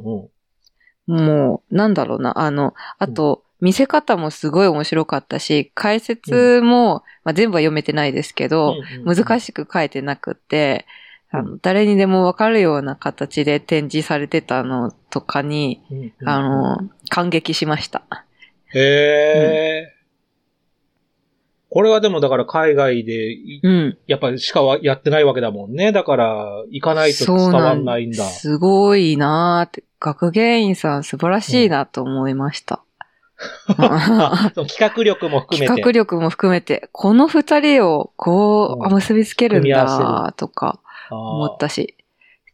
[1.07, 9.45] もう、なんだろうな、あの、あと、見せ方もすごい面白かったし、解説も、まあ、全部は読めてないですけど、難しい。
[9.47, 10.87] しく書いてなくて、
[11.29, 18.03] あうの誰にでもわかるような形で展示されてたのとかに、うんうんあの、感激しました。
[18.73, 19.93] へえ。
[21.69, 23.97] これはでもだから海外でい、うん。
[24.05, 25.93] やっぱりしかはやってないわけだもんね。
[25.93, 28.25] だから、行かないと伝わんないんだ。
[28.25, 32.83] すごいなーって、学芸員さん素晴らしいなと思いました。
[33.77, 35.67] あ その企画力も含めて。
[35.67, 38.93] 企画力も含めて、この二人をこう、うん。
[38.93, 41.95] 結びつけるんだとか思ったし、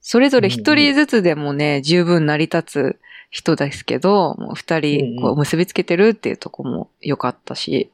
[0.02, 7.92] それぞれ一人ずつでもね、十分成り立つ人ですけど、二人こう結びつけてるっていうとこも良かったし。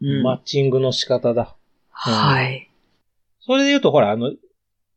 [0.00, 0.22] うん。
[0.22, 1.54] マッチングの仕方だ。
[1.90, 2.68] はい。
[3.40, 4.32] それで言うと、ほら、あの、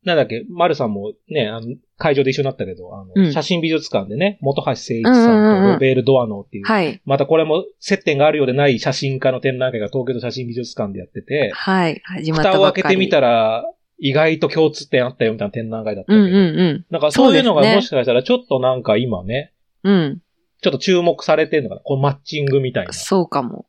[0.06, 1.66] なんだっけ、丸さんもね、あの、
[1.98, 7.02] 会場で一緒になったけど、あの、うん写真美術館でね、元橋誠一さうんうんうんうんんとロベール・ドアノーっていう、はい。
[7.04, 12.00] またこれも接点があるようでない写真家の展覧会が東京都写真美術館でやってて、はい。
[12.04, 12.62] 始まった蓋を。
[12.72, 13.64] 開けてみたら、
[13.98, 16.86] 意外と共通点あったよみたいな展覧会だったうんけど、うんうん。
[16.88, 20.22] なんかそういうのがもしかしたらちょっとなんか今ね、うん。
[20.62, 22.92] ちょっと注目されてるのかなこのマッチングみたいな。
[22.92, 23.66] そうかも。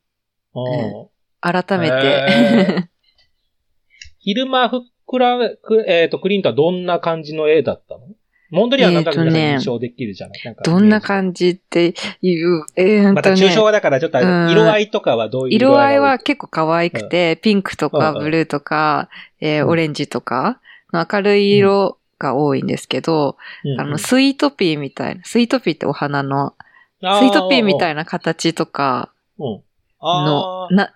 [0.54, 1.08] うん
[1.39, 1.95] 改めて。
[1.95, 2.89] へ
[4.19, 8.02] 昼間ふっくら、くえっ、と、クリントはどんな感じの絵だったの？
[8.50, 10.62] モンドリアンなんだか印象できるじゃない、なんか。
[10.63, 13.22] どんな感じっていう、えー、ま。
[13.22, 19.10] た抽象画だからちょっと色合いとかはどういう色合いは結構可愛くて、ピンクとかブルーとか、
[19.41, 20.60] えオレンジとか、
[20.93, 23.38] 明るい色が多いんですけど、
[23.78, 26.56] あの、スイートピーみたいな、スイートピーってお花の、
[27.02, 30.93] スイートピーみたいな形とかのな、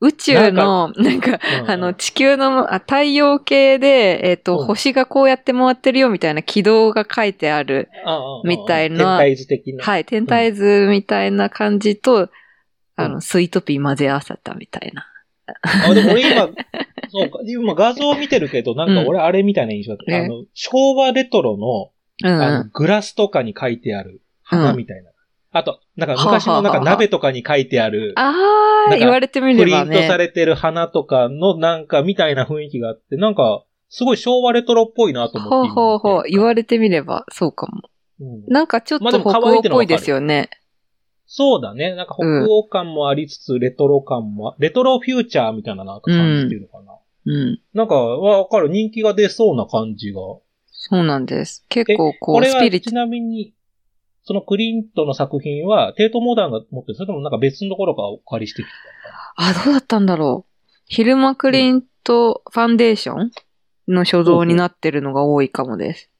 [0.00, 7.88] 宇宙の、なんか、うんあの、地球の、あ太陽系で、えっ、と、うん星がこうやって回ってるよみたいな軌道が書いてある、
[8.44, 9.84] みたいな天体図的な。
[9.84, 12.28] はい、天体図みたいな感じと、
[12.96, 15.06] あうの、スイートピー混ぜ合わせたみたいな。
[15.62, 16.48] あ、でも俺今、
[17.10, 20.16] そうか、今画像見てるけど、なんか俺あれみたいな印象だった。
[20.16, 21.90] うんあの、昭和レトロの、
[22.24, 22.70] うんあの、うん。
[22.72, 25.10] グラスとかに書いてある花みたいな。
[25.50, 30.08] あと、なんか昔のなんか鍋とかに書いてある、あー、なんか言われてみプリントればね。
[30.08, 36.22] されてる花とかのなんかみたいな雰囲気があって、なんか、すごい昭和レトロっぽいなと思ってほう今ほうほう。
[36.30, 37.82] 言われれてみれば、そうかも。
[38.20, 40.50] うんなんかちょっと北欧っぽいですよね。
[41.26, 41.94] そうだね。
[41.94, 46.98] なんか北欧感もありつつ、レトロ感も、レトロフューチャーみたいななんか感じっていうのかな。
[47.26, 47.60] うん。
[47.74, 48.70] なんか、わかる。
[48.70, 50.20] 人気が出そうな感じが。
[50.66, 51.66] そうなんです。
[51.68, 53.52] 結構こう、これはスピリッツち、なみに、
[54.28, 58.72] そのクリントの作品は、テートモダンが持ってるそれともなんか別のところからお借りしてきた
[59.36, 60.62] あ、どうだったんだろう。
[60.84, 63.30] ヒルマクリントファンデーション
[63.88, 66.10] の所蔵になってるのが多いかもです。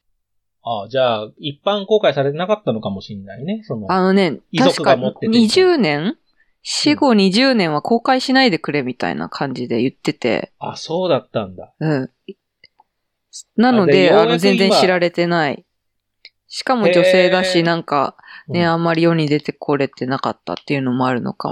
[0.62, 3.60] ああ、じゃあ、一般公開されてなかったのかもしれないね。
[3.64, 6.16] その、あのね、遺族確かが持ってて20年？
[6.62, 11.74] 死後20年は公開しないでくれみたいな感じで言ってて、あ、そうだったんだ。
[11.78, 12.10] うん。
[13.56, 15.66] なので、あの、全然知られてない。
[16.48, 18.16] しかも女性だし、なんか、
[18.48, 21.50] ね、うんあんまり世に出てこれてなかったっていうのもあるのか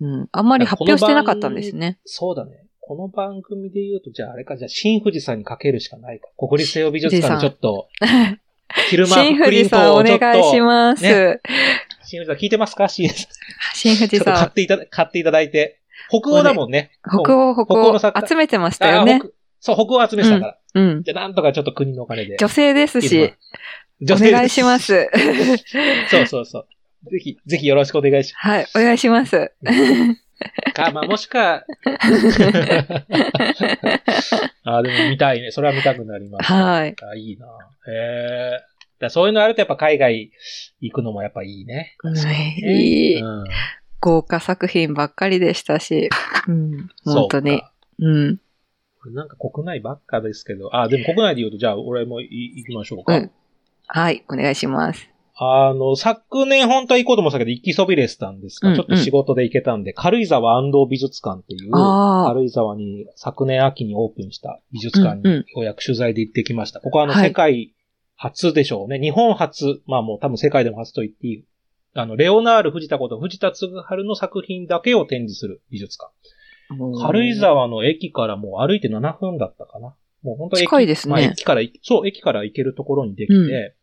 [0.00, 0.06] も。
[0.06, 0.28] うん。
[0.32, 1.98] あんまり発表してなかったんですね。
[2.04, 2.64] そうだね。
[2.80, 6.28] この番組で言うと、じゃああれか、じゃあ新富士山にかけるしかないか。
[6.38, 7.88] 国立西洋美術館でちょっと、
[8.88, 11.02] 昼間 新富士さんお願いします。
[11.02, 11.40] ね
[12.04, 12.88] 新富士山聞いてますか？
[12.88, 13.34] 新富士山。
[13.74, 14.48] 新富士ちょっと買。
[14.48, 15.80] っていただ、買っていただいて。
[16.08, 16.92] 北欧だもんね。
[17.06, 19.20] 北欧、北北欧の欧作家集めてましたよね
[19.60, 20.57] そう、北欧集めてたから。
[20.74, 21.02] うん。
[21.02, 22.36] じゃあなんとかちょっと国のお金で。
[22.38, 23.34] 女性ですし、
[24.02, 24.78] お女性願いしま。
[24.78, 25.08] す。
[26.10, 26.66] そうそうそう。
[27.10, 29.52] ぜひ、ぜひよろしくお願いしはい、お願いします。
[29.62, 29.78] ます。
[30.74, 31.64] か、まあ、もしか。
[34.64, 35.50] あ、でも見たいね。
[35.50, 36.52] それは見たくなります。
[36.52, 36.94] はい。
[37.02, 37.46] あ、いいな。
[37.90, 37.94] へ
[38.56, 38.60] え。
[39.00, 40.32] だそういうのあるとやっぱ海外
[40.80, 41.96] 行くのもやっぱいいね。
[42.04, 43.44] ねいいうん
[44.00, 46.08] 豪華作品ばっかりでしたし、
[46.46, 47.58] うん、本当にそう。
[47.60, 48.40] かうん。
[49.10, 53.16] なんか国内ばっかですけど、あ、でも国内で言うと、じゃあ俺もい行きましょうか。
[53.16, 53.30] うん
[53.90, 55.08] はい、お願いします。
[55.40, 66.80] あの、昨年本当は行こうと思ってたけど、行きそびれてたんですが、うんちょっと仕事で行けたんで、軽井沢安藤美術館っていう、軽井沢に昨年秋にオープンした美術館うんうんにようやく取材で行ってきました。
[66.80, 67.72] ここはあのはい世界
[68.16, 68.98] 初でしょうね。
[68.98, 71.44] 日本初、まあもう多分世界でも初と言っていい。
[71.94, 73.72] あの、レオナール藤田こと藤田嗣治
[74.04, 76.12] の作品だけを展示する美術館。
[77.00, 79.94] 軽井沢の駅からもう歩いて7分だったかな。
[80.22, 81.12] もう本当駅近いですね。
[81.12, 83.48] まあ駅から、そう、駅から行けるところにできて、うん。
[83.48, 83.74] で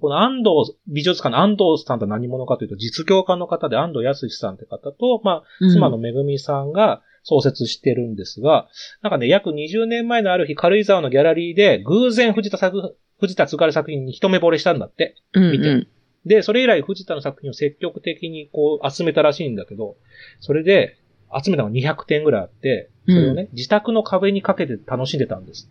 [0.00, 5.70] この安藤、美術館の安藤さんとは何者かというと、実業家の方で安藤康さんって方と、まあ、うん。
[5.70, 8.68] 妻のめぐみさんが創設してるんですが、
[9.02, 15.16] なんかね、約20年前のある日、軽井沢のギャラリーで、偶然藤田作、藤田津軽作品に一目惚れしたんだって。
[15.34, 15.68] うん見て。
[15.68, 15.88] うん
[16.26, 19.96] で、それ以来藤田の作品を積極的にこう集めたらしいんだけど、
[20.40, 20.98] それで
[21.42, 25.70] 集めたのが200点ぐらいあって、それをね、自宅の壁にかけて楽しんでたんです。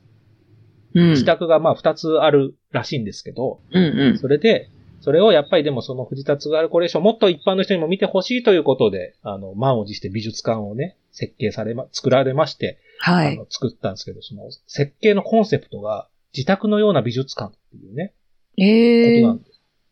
[0.94, 1.10] うん。
[1.12, 4.18] 自宅がまあ2つあるらしいんですけど、うんうん。
[4.18, 4.70] それで、
[5.02, 13.34] それをやっぱりでもその藤田津軽コレクションもっと一般の人にも見てほしいということで、あの、満を持して美術館をね、設計されま、作られまして、はい。
[13.34, 18.14] あの、作ったんですけど、その設計のコンセプトが自宅のような美術館っていうね、
[18.58, 19.49] ええことなんです。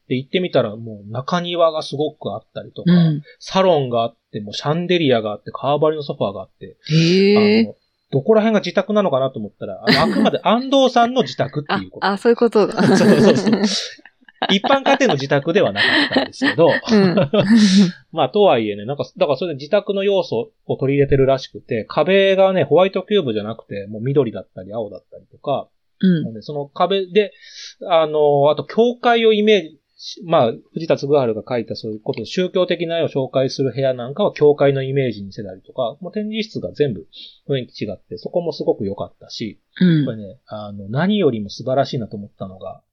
[0.07, 3.21] で、行ってみたらもう中庭がすごくあったりとか、うん。
[3.39, 7.75] サロンがあって、もうシャンデリアがあって、革張りのソファーがあって、ええあの、
[8.11, 12.05] どこら辺が自宅なのかなと思ったら、あのあくまで安藤さんの自宅ってあいう、こと。
[12.05, 12.81] あ、そういうことだ。
[12.95, 13.61] そうそうそう。
[14.51, 17.15] 一般家庭の自宅ではなかったんですけど、うん。
[18.13, 25.67] まあ、とはいえね、なんか、だからそれで自宅の要素を取り入れてるらしくて、壁がね、ホワイトキューブじゃなくて、もう緑だったり青だったりとか、
[25.99, 27.33] うんその壁で、
[27.89, 29.79] あの、あと教会をイメージし、
[30.25, 37.07] まあ、藤田嗣治が書いたそういうこと、宗教的な絵を紹介する部屋なんかは教会のイメージにしてたりとか、もう展示室が全部
[37.49, 42.83] 雰囲気違って、そこもすごく良かったし、うんこれね、あの、何よりも素晴らしいなと思ったのが、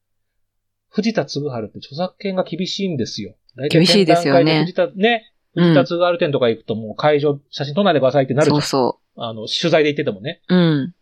[0.89, 3.35] 藤田嗣治って著作権が厳しいんですよ。
[3.71, 10.41] 厳しいですよね藤田、ね、うん藤田嗣治店とか行くともう会場、写真撮らないでくださいってなるじゃんそうそあの、取材で行っててもね。
[10.49, 10.55] う。
[10.55, 10.95] うん。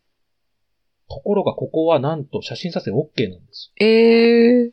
[1.09, 3.87] ところがここはなんと写真撮影 OK なんですよ。
[3.87, 4.73] ええ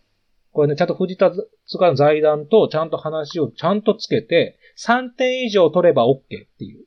[0.52, 6.22] これね、ちゃんと藤田嗣治の財団とちゃんと話をちゃんとつけて、3点以上取れば OK っ
[6.58, 6.86] ていう。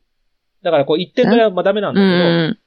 [0.63, 2.59] だからこう1点取ればダメなんうだけど、ん。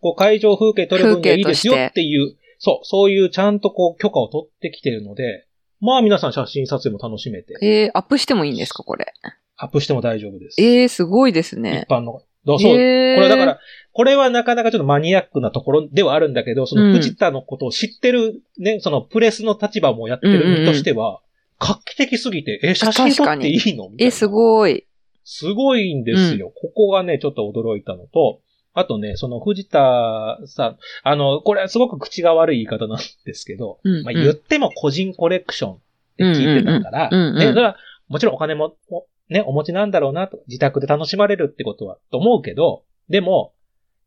[0.00, 5.46] こう会場風景撮る分にはいいですよっていう、そう、そういうちゃんとこう許可を取ってきてるので、
[5.80, 9.12] まあ皆さん写真撮影も楽しめて、えー、アップしてもいいんですか、これ。
[9.56, 10.60] アップしても大丈夫です。
[10.60, 11.90] ええすごいですね一。
[11.90, 12.22] 般の。
[12.44, 13.60] だそう、えーこれだから、
[13.92, 21.20] これはなかなかちょっとマニアックなところではあるんだけど、その藤田のことを知ってるね、そのプレスの立場もやってる身としては、
[21.58, 23.90] 画期的すぎて、え、写真撮っていいの？
[23.90, 24.08] みたいな。
[24.08, 24.86] え、すごい。
[25.24, 26.50] すごいんですよ。
[26.50, 28.40] ここがね、ちょっと驚いたのと、
[28.74, 34.02] あとね、その藤田さん、あの、これはすごく口が悪い言い方なんですけど、うん。
[34.02, 35.78] まあ、言っても個人コレクションっ
[36.16, 37.20] て聞いてたから、うん。
[37.20, 37.26] うん。
[37.26, 37.32] うん。
[37.32, 37.38] うん。
[37.38, 37.76] ね、それは
[38.08, 43.52] もちろんお金も、おね、お持ちなんだろうなと、自宅で楽しまれるってことは、と思うけど、でも、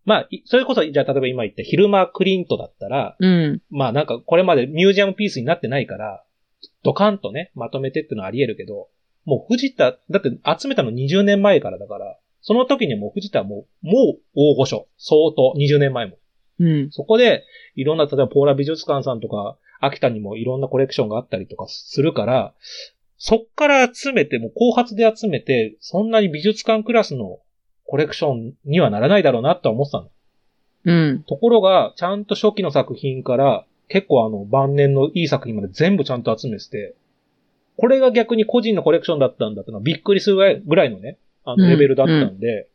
[0.06, 3.62] まあ、いそれこそ、じゃあ例えば今言った昼間クリントだったら、うん。
[3.72, 6.24] まあなんかこれまでミュージアムピースになってないから、
[6.84, 8.88] ドカンとね、まとめてってのはあり得るけど、
[9.26, 10.30] もう藤田、だって
[10.60, 14.88] 集めたの20年前からだから、その時にもう藤田はもう、もう大御所。
[14.97, 16.18] 相当、20年前も。
[16.60, 16.91] うん。
[16.91, 17.43] そこで、
[17.76, 22.53] いろんな、例えばポーラ美術館さんとか、秋田にもいろんなコレクションがあったりとかするから、
[23.18, 27.39] そっから集めて、もう後発で集めて、そんなに美術館クラスの
[27.86, 30.09] コレクションにはならないだろうなとは思ってたの。
[30.86, 31.23] うん。
[31.23, 36.95] ところが、ちゃんと初期の作品から、結構あの、晩年のいい作品まで全部ちゃんと集めてて、
[37.77, 42.67] これが逆に個人のコレクションだったんだってのはびっくりするぐらいのね、あの、うんレベルだったんで、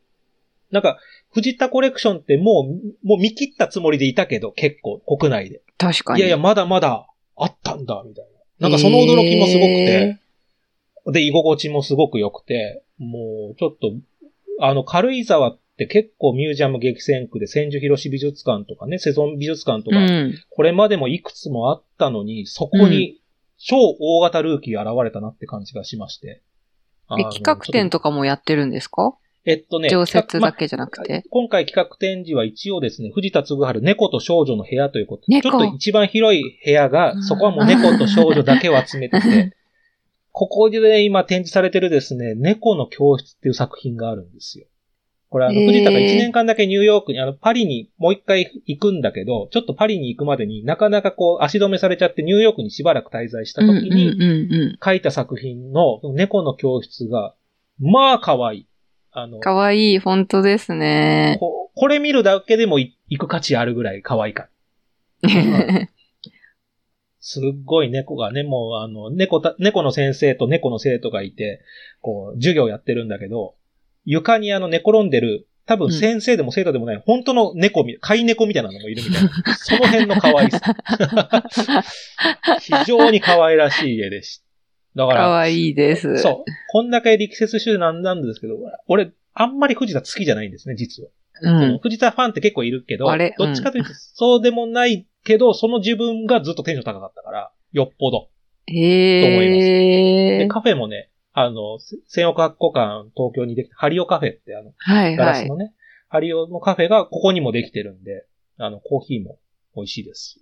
[0.70, 0.98] なんか、
[1.32, 2.68] 藤田コレクションっても
[3.02, 5.62] う、もう見切ったつもりでいたけど、結構、国内で。
[5.78, 6.20] 確かに。
[6.20, 7.06] いやいや、まだまだ
[7.36, 8.24] あったんだ、みたい
[8.61, 8.68] な。
[8.68, 10.20] なんかその驚きもすごくて、
[11.06, 13.92] で、居心地もすごく良くて、もう、ちょっと、
[14.61, 20.34] あの、軽井沢って結構ミュージアム激戦区で千住広し美術館とかね、セゾン美術館とか、うん。
[20.50, 23.20] これまでもいくつもあったのに、そこに
[23.58, 26.42] 超大型ルーキー現れたなって感じがしまして。
[27.08, 29.16] あえ、の企画展とかもやってるんですか？
[29.46, 31.24] えっとね、常設まだけじゃなくて。
[31.30, 39.56] 今回企画展示は一応ですね、藤田嗣治猫と少女の部屋ということで、ち猫ょっと一番広い部屋がう、んそこはもう猫と少女だけを集めてて、
[40.33, 44.66] ここで今展示されてるですね、猫の教室っていう作品があるんですよ。
[45.31, 54.76] これあの、藤田が1年間だけニューヨークに、あの、パリにもう一回行くんだけど、ちょっとパリに行くまでになかなかこう足止めされちゃってニューヨークにしばらく滞在した時に。
[54.85, 57.35] 書いた作品の猫の教室が、
[57.78, 58.66] まあ可愛い。
[59.12, 61.37] あの、かわいいフォントですね。
[61.39, 64.49] ここれ見るだけでもい行く価値あるぐらい可愛いか
[65.22, 65.89] ら。
[67.31, 71.62] すっごい猫がね、もうあの、猫た、猫の先生と猫の生徒がいて、
[72.01, 73.55] こう、授業やってるんだけど、
[74.05, 79.31] 床にあの寝転んでる、多分先生でも生徒でもない、本当の猫み、飼い猫みたいなのもいるみたいな。
[79.55, 80.59] その辺の可愛さ。
[82.61, 84.45] 非常に可愛らしい絵でした。
[84.97, 86.18] だか、からわいいです。
[86.18, 86.51] そう。
[86.72, 88.57] こんだけ力説してなんなんですけど、
[88.89, 91.11] 俺、あんまり藤田好きじゃないんですね、実は。
[91.43, 91.78] うん。
[91.78, 98.29] 藤田ファンって結構いるけど、あれどっちかというとそうでもないけど、その自分がずっとテンション高かったから、よっぽど。
[98.66, 100.47] で、へえ。
[100.49, 105.16] カフェもね、あの、せ千億発行館東京にできた、ハリオカフェってあの、はいはい。
[105.16, 105.75] ガラスのね、
[106.09, 108.27] ハリオのカフェがここにもできてるんで、
[108.59, 109.39] あの、コーヒーも
[109.77, 110.41] 美味しいです。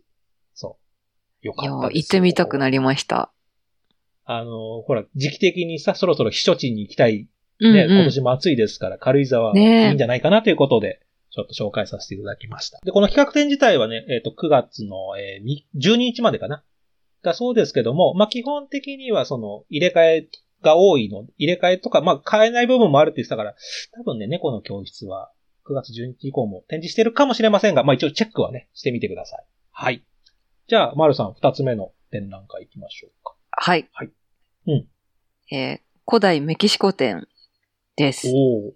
[0.54, 0.78] そ
[1.42, 1.46] う。
[1.46, 1.98] よかったです。
[1.98, 2.78] 行ってみたくなり。
[2.78, 3.32] りました。
[4.24, 7.28] あの、ほら、時期的にさ、そろそろ避暑地に行きたい
[7.60, 8.04] うんね、今うん。
[8.04, 9.60] 年も暑いですから、軽井沢い
[9.90, 11.00] いんじゃないかなということで、
[11.38, 12.80] ちょっと紹介させていただきました。
[12.84, 16.64] で、この企画展自体はね、えっ、と、9月の、えーに12日までかな。
[17.22, 20.28] だそうですけども、まあ、基本的にはその、入れ替え
[20.62, 23.54] が多いの、入れ替えとか、まあ、変えない部分もあるって言ってたから、
[23.92, 25.30] 多分ね、猫の教室は
[25.68, 29.46] 9月12日以降も展示してるかもしれませんが、まあ、一応チェックはね、してみてください。
[29.70, 30.04] はい。
[30.66, 33.36] じゃあ、丸さん、二つ目の展覧会行きましょうか。
[33.50, 33.88] はい。
[33.92, 34.10] はい
[34.66, 34.86] うん
[35.54, 35.80] えー
[36.10, 37.28] 古代メキシコ展
[37.96, 38.28] です。
[38.28, 38.74] おお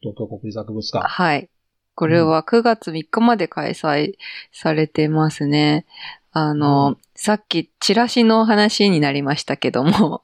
[0.00, 1.08] 東京国立博物館。
[1.08, 1.50] はい。
[1.98, 4.14] これは9月3日まで開催
[4.52, 5.84] されてますね。
[6.30, 10.22] あの、さっきチラシの話になりましたけども、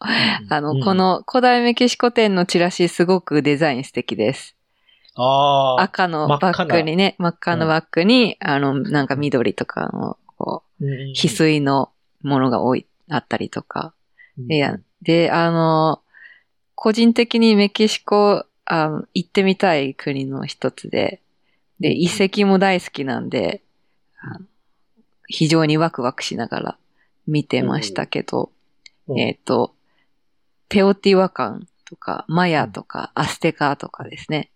[0.51, 4.55] あの、こ、の古代メキシコ店のチラシすごくデザイン素敵です。
[5.81, 11.91] 赤のバッグにね、真っ赤なバッグに、あの、なんか緑とかの、こう、翡翠の
[12.23, 13.95] ものが多い、あったりとか。
[14.49, 16.03] いや、で、あの、
[16.77, 21.21] 個人的にメキシコ、あの行ってみたい国の一つで、
[21.85, 23.63] で、遺跡も大好きなんで、
[25.29, 26.79] 非常にワクワクしながら
[27.27, 28.51] 見てましたけど、
[29.07, 29.21] うん。
[29.21, 29.75] えっ、と、
[30.71, 34.51] テオティワカンとか、マヤとか、アステカとかですね。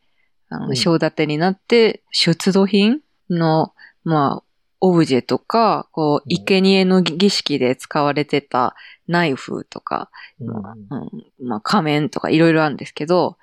[0.49, 0.77] あの、うん。
[0.77, 3.75] 章立てになって、出土品の、
[4.05, 4.43] まあ、
[4.81, 6.45] オブジェとか、こう、うん。
[6.47, 8.75] 生贄の儀式で使われてた
[9.07, 10.11] ナイフとか、
[10.41, 10.47] うん。
[10.47, 13.37] まあ、うんまあ、仮面とかいろいろあるんですけど、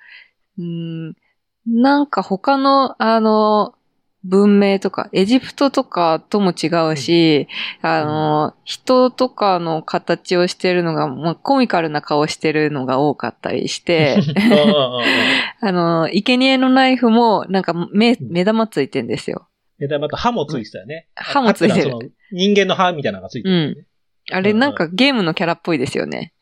[0.58, 1.16] うーん、
[1.66, 3.75] なんか他の、あの、
[4.28, 7.48] 文明とか、エジプトとかとも違うし、
[7.80, 15.02] あの、人とかの形をしてるのが、まあ、コミカルな顔してるのが多かったりして、うんうんうんうん
[15.60, 19.48] あの、生贄のナイフも、なんか目、ん目玉ついてんですよ。
[19.78, 21.08] で、でまた歯もついてたよね。
[21.14, 23.86] 歯もついてる人間の歯みたいなのがついてる、ね。
[24.32, 26.32] あれ、うんなんかゲームのキャラっぽいですよね。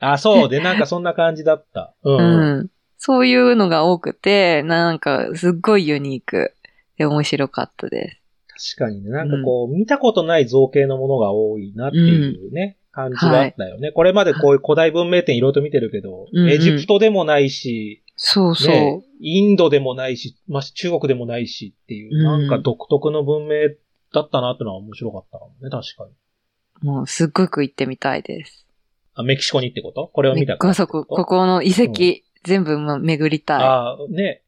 [0.00, 0.48] あ、そう。
[0.48, 1.94] で、なんかそんな感じだった。
[2.02, 2.10] う。
[2.10, 2.70] うんん。
[2.98, 6.54] そういうのが多くて、なんかすっごいユニーク
[7.02, 8.18] で面白かったで
[8.56, 8.76] す。
[8.76, 13.90] 確かにね、なんかこう、見たことない造形のものが多いなっていうね、感じがあったよね。
[13.90, 18.74] これまでこういう古代文明展いろいろと見てるけど、うんうんエジプトでもないし、そうそう。
[18.74, 23.70] ね、インドでもないし、まあ、中国でもないしっていう、うんなんか独特の文明
[24.12, 26.88] だったなってのは面白かったかもね、確かに。
[26.88, 28.66] もうすっごく行ってみたいです。
[29.14, 30.08] あ、メキシコにってこと？
[30.12, 34.41] これを見たからそここ、ここの遺跡、全部ま巡りたああ、ね。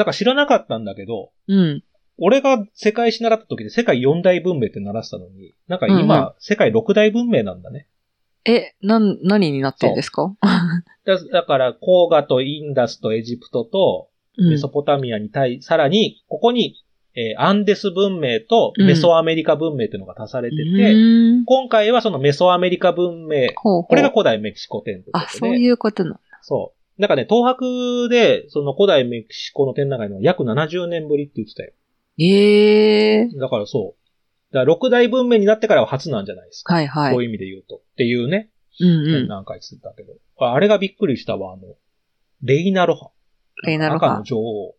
[0.00, 1.52] なんか知らなかったんだけど、い。
[1.52, 1.84] うん。
[2.16, 7.86] 俺が世界史習った時で世界四大文明って習ってたのに、なんか今、うんう世界六大文明なんだね。
[8.46, 10.34] え、なん、何になってんですか？
[11.04, 16.76] だだから、黄河とインダスとエジプトとうんメソポタミアに対、さらに、ここに、
[17.14, 26.16] えーアンデス文明とメソアメリカ文明っていうのが足されてて、うん今回はそのメソアメリカ文明、ほうほうこれが古代メキシコ展ということあ、で、そういうことなの。
[26.40, 26.79] そう。
[27.00, 31.72] なんかね、東博で、その古代メキシコの展覧会の約70年ぶりって言ってたよ。
[32.18, 34.52] ええだからそう。
[34.52, 36.74] だから六大文明になってからは初なんじゃないですか。
[36.74, 37.14] はいはい。
[37.14, 37.76] そういう意味で言うと。
[37.76, 39.06] っていうね、うんうん。
[39.22, 40.12] 展覧会つったけど。
[40.38, 41.62] ああれがびっくりしたわ、あの、
[42.42, 43.08] レイナロハ。
[43.64, 44.74] レイナロハ赤の女王。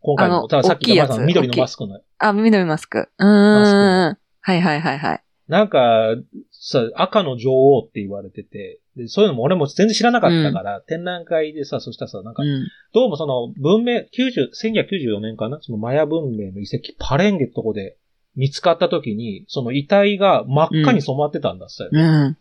[0.00, 2.00] 今回の、たださっき大きいやつ言った緑のマスクの。
[2.18, 3.08] あ、緑マスク。
[3.16, 3.28] うーん。
[3.28, 5.22] マはいはいはいはい。
[5.46, 6.16] なんか、
[6.50, 12.68] さ、赤の女王って言われてて、でそういうのも俺も全然知らなかったから、展覧会でさ、そしたらさ、なんかう、ん。
[12.92, 15.58] どうもその文明、90、1994年かな？
[15.62, 17.96] そのマヤ文明の遺跡、パレンゲってとこで
[18.36, 21.88] 見つかった時に、その遺体が真っ赤に染まってたんだっすよ。
[21.92, 22.36] うん。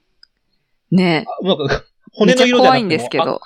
[0.91, 1.97] ねあなんか、え。
[2.13, 3.23] 骨の色じゃなくて怖いんですけど。
[3.23, 3.39] あ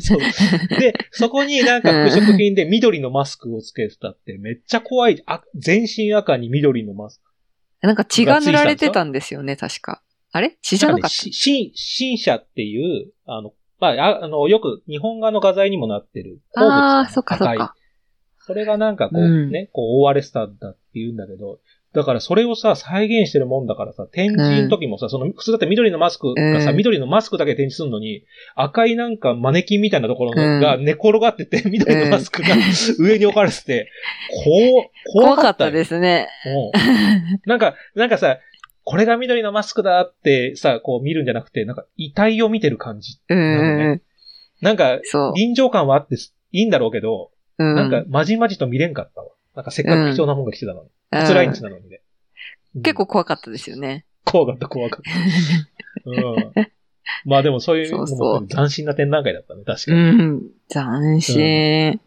[0.00, 5.22] そうで、そこになんか服飾品で緑のマスクをつけてたってめっちゃ怖い。
[5.26, 7.30] あ全身赤に緑のマスク。
[7.86, 10.02] なんか血が塗られてたんですよね、確か。
[10.34, 10.58] あれ？
[10.62, 17.76] 血じゃなかっ新、新社っていう、あの、まあ、ああの、よく日本画の画材にもなってるああそっかそっか。
[18.38, 19.50] それがなんかこう、うん。
[19.50, 21.60] ね、こう覆われてたんだって言うんだけど、
[21.94, 26.76] だからそれをさ、再現してるもんだからさ、展示の時もさ、その、普通だって緑のマスクがさ、うん。
[26.78, 28.24] 緑のマスクだけ展示するのに、
[28.56, 30.60] 赤いなんかマネキンみたいなところうん。
[30.60, 32.48] が寝転がってて、緑のマスクが
[32.98, 33.88] 上に置かれてて、
[34.44, 36.28] こう、怖かった怖かったよですね。
[36.44, 37.48] うん。
[37.48, 38.38] なんか、なんかさ、
[38.84, 43.18] これが緑のマスクだってさ、こう見るんじゃなくて、なんか遺体を見てる感じ。
[43.28, 43.38] なう
[43.94, 44.02] ん。
[44.60, 45.32] なんか、そう。
[45.34, 47.74] 臨場感はあってすいいんだろうけど、うん。
[47.74, 49.28] なんか、まじまじと見れんかったわ。
[49.54, 50.86] なんか、せっかく貴重なもんが来てたのに。
[50.86, 52.00] うん初来日なのにね。
[52.74, 54.04] うん結構怖かったですよね。
[54.24, 55.02] 怖かった、怖かっ
[56.04, 56.10] た。
[56.10, 56.52] うん。
[57.24, 60.24] まあでもそういうそうそう斬新な展覧会だったね、確かうに。
[60.24, 60.42] ん。
[60.68, 62.00] 斬新。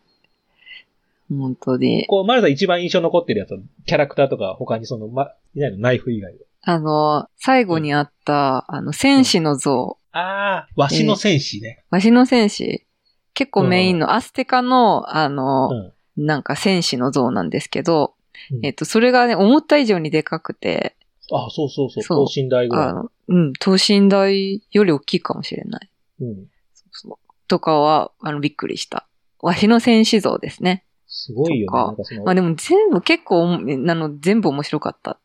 [1.30, 2.06] 本当に。
[2.08, 5.78] こう、マルさん一番印象残ってるやつは、キャラクターとか他にその、ま、いないの？
[5.78, 6.40] ナイフ以外で。
[6.70, 9.98] あの、最後にあった、あの、戦士の像。
[10.12, 11.86] ああ、わしの戦士ね。
[11.92, 12.86] わしの戦士。
[13.34, 15.70] 結構メインのアステカの、あの、
[16.18, 16.26] うん。
[16.26, 18.16] なんか戦士の像なんですけど、
[18.52, 20.98] うんえっと、それがね、思った以上にでかくて、
[21.32, 22.94] あそうそうそう、そう等身大ぐらい。
[23.30, 25.90] うん、等身大より大きいかもしれない。
[26.20, 26.36] うん。
[26.74, 29.08] そうそうとかは、あの、びっくりした。
[29.40, 30.84] わしの戦士像ですね。
[31.08, 31.66] すごいよね。
[31.68, 35.18] とかなんかその、まあでも全部結構、あの、全部面白かった。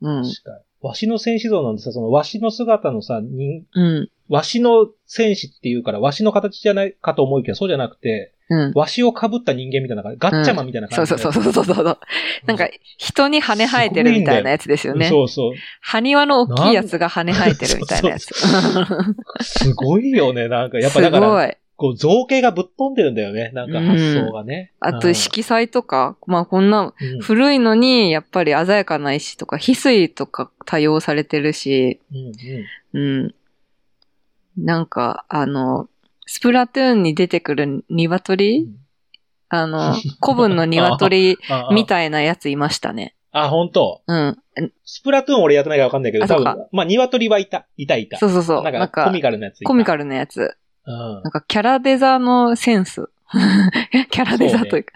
[0.00, 0.22] うん。
[0.22, 0.58] 確かに。
[0.82, 4.08] わしの戦士像なんでさ、そのわしの姿のさ、人、うん。
[4.28, 8.72] わしの戦士っていうから、わしの形じゃないかと思うけど、そうじゃなくて、うん。
[8.74, 11.98] わしを被った人間みたいな感じ、ガッチャマンみたいな感じ、そうそうそうそうそうそう。
[12.46, 12.68] なんか、
[12.98, 15.08] 人に羽生えてるみたいなやつですよね。
[15.08, 15.52] そうそう。
[15.80, 18.26] 埴輪の大きいやつが羽生えてるみたいなやつ。
[19.42, 20.78] すごいよね、なんか。
[20.78, 21.56] やっぱすだから、ごい。
[21.76, 24.72] こう造形がぶっ飛んでるんだよね、なんか発想がね。
[24.80, 32.32] あと、色彩とか、まあこんな、うん古いのに、やっぱり鮮やかな石とか、翡翠とか多用されてるし、うん
[32.94, 33.34] うんうん。
[34.56, 35.88] なんか、あの、
[36.26, 38.68] スプラトゥーンに出てくる鶏
[39.48, 41.38] あの、古文の鶏
[41.72, 43.14] みたいなやついましたね。
[43.32, 44.02] あ、本当？
[44.06, 44.42] うん。
[44.84, 47.66] スプラトゥーン俺やってないからわかんないけど、多分、まあ、鶏はいた。
[47.76, 48.16] いたいた。
[48.16, 48.62] そうそうそう。
[48.64, 49.62] ななんんか、かコミカルなやつ。
[49.62, 50.56] コミカルなやつ。
[50.86, 53.08] うんなんか、キャラデザのセンス。
[54.10, 54.92] キャラデザというか。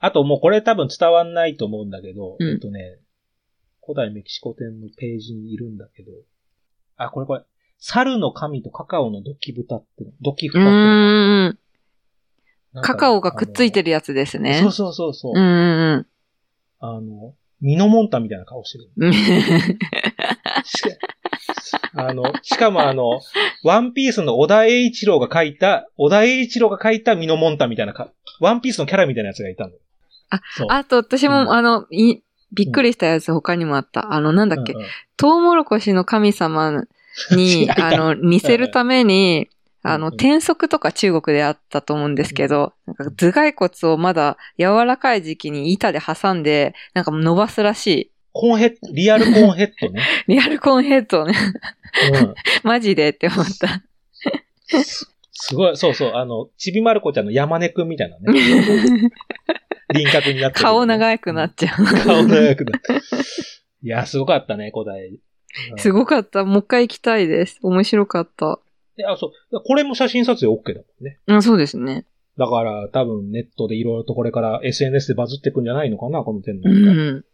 [0.00, 2.98] あともうこれ多分伝わんないと思うんだけど、うんえっとね、
[3.82, 6.12] 古代メキシコ店のページにいるんだけど、
[6.96, 7.42] あ、これこれ、
[7.78, 11.58] 猿の神とカカオのドキ豚っての、ドキう豚って
[12.82, 14.60] カカオがくっついてるるやつですね。
[14.60, 15.32] そうそうそうそう。
[15.34, 16.06] うんうん
[16.80, 18.90] あの、ミノモンタみたいな顔してる。
[21.94, 23.20] あの、しかもあの、
[23.62, 28.08] ワンピースの小田栄一郎が書いた、小田栄一郎が書いたミノモンタみたいなか、
[28.40, 29.72] ワンピースのキャラみたいなやつがいたの。
[30.30, 30.40] あ。
[30.68, 32.20] あと、私も、うんあの、い、
[32.52, 34.12] びっくりしたやつ他にもあった。
[34.12, 36.84] あの、なんだっけ、うんうんトウモロコシの神様
[37.30, 39.48] に、 あの、似せるために、
[39.82, 48.10] あの、転足とか中国であったと思うんですけど、なんか頭蓋骨をまだ柔らかい時期に板で挟んで、なんか伸ばすらしい。
[48.34, 50.02] コーンヘッド、リアルコーンヘッドね。
[50.26, 51.34] リアルコーンヘッドをね、
[52.12, 52.34] うん。
[52.68, 53.82] マジでって思った。
[55.32, 59.10] すごい、そうそう、あの、ちびまる子ちゃんの山根くんみたいなね。
[59.94, 61.84] 輪郭になってる、顔長くなっちゃう。
[61.84, 62.92] 顔長くなって。
[63.82, 65.08] いや、すごかったね、古代。
[65.08, 65.18] うん
[65.76, 66.44] すごかった。
[66.44, 67.60] もう一回行きたいです。
[67.62, 68.58] 面白かった。
[68.96, 69.60] であ、そう。
[69.64, 71.20] これも写真撮影 OK だもんね。
[71.28, 72.04] あそうですね。
[72.36, 77.02] だから、多分ネットでいろいろとこれから SNS でバズってくんじゃないのかな、この点うなんか。
[77.18, 77.24] ん。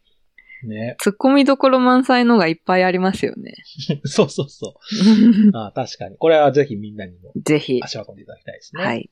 [0.66, 0.96] ね。
[1.00, 3.54] 突っ込みどころ満載のがいっぱいありますよね。
[4.04, 5.50] そうそうそう。
[5.54, 6.16] あ確かに。
[6.16, 7.80] これはぜひみんなにもぜひ。
[7.82, 8.82] 足を運んでいただきたいですね。
[8.82, 9.10] はい。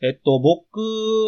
[0.00, 0.80] えっと、僕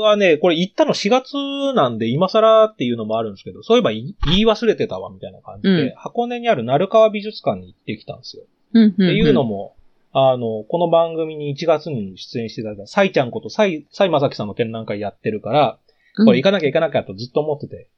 [0.03, 1.35] はね、これ行ったの4月
[1.75, 4.17] なんで、今更っていうのもあるんですけど、そういえば言い
[4.47, 8.45] 忘れてたわ、みたいな感じで、うん箱根にある鳴川美術館に行ってきたんですよ。
[8.75, 9.77] うんっていうのも、
[10.13, 15.79] あの、この番組に1月に出演していただいた、サイちゃんこと、サイ、サイマサキさんの展覧会やってるから、
[16.25, 17.89] これ行かなきゃ行かなきゃとずっと思ってて、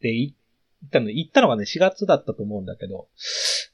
[0.00, 0.36] で、行っ
[0.90, 3.08] たの、行ったのがね、4月だったと思うんだけど、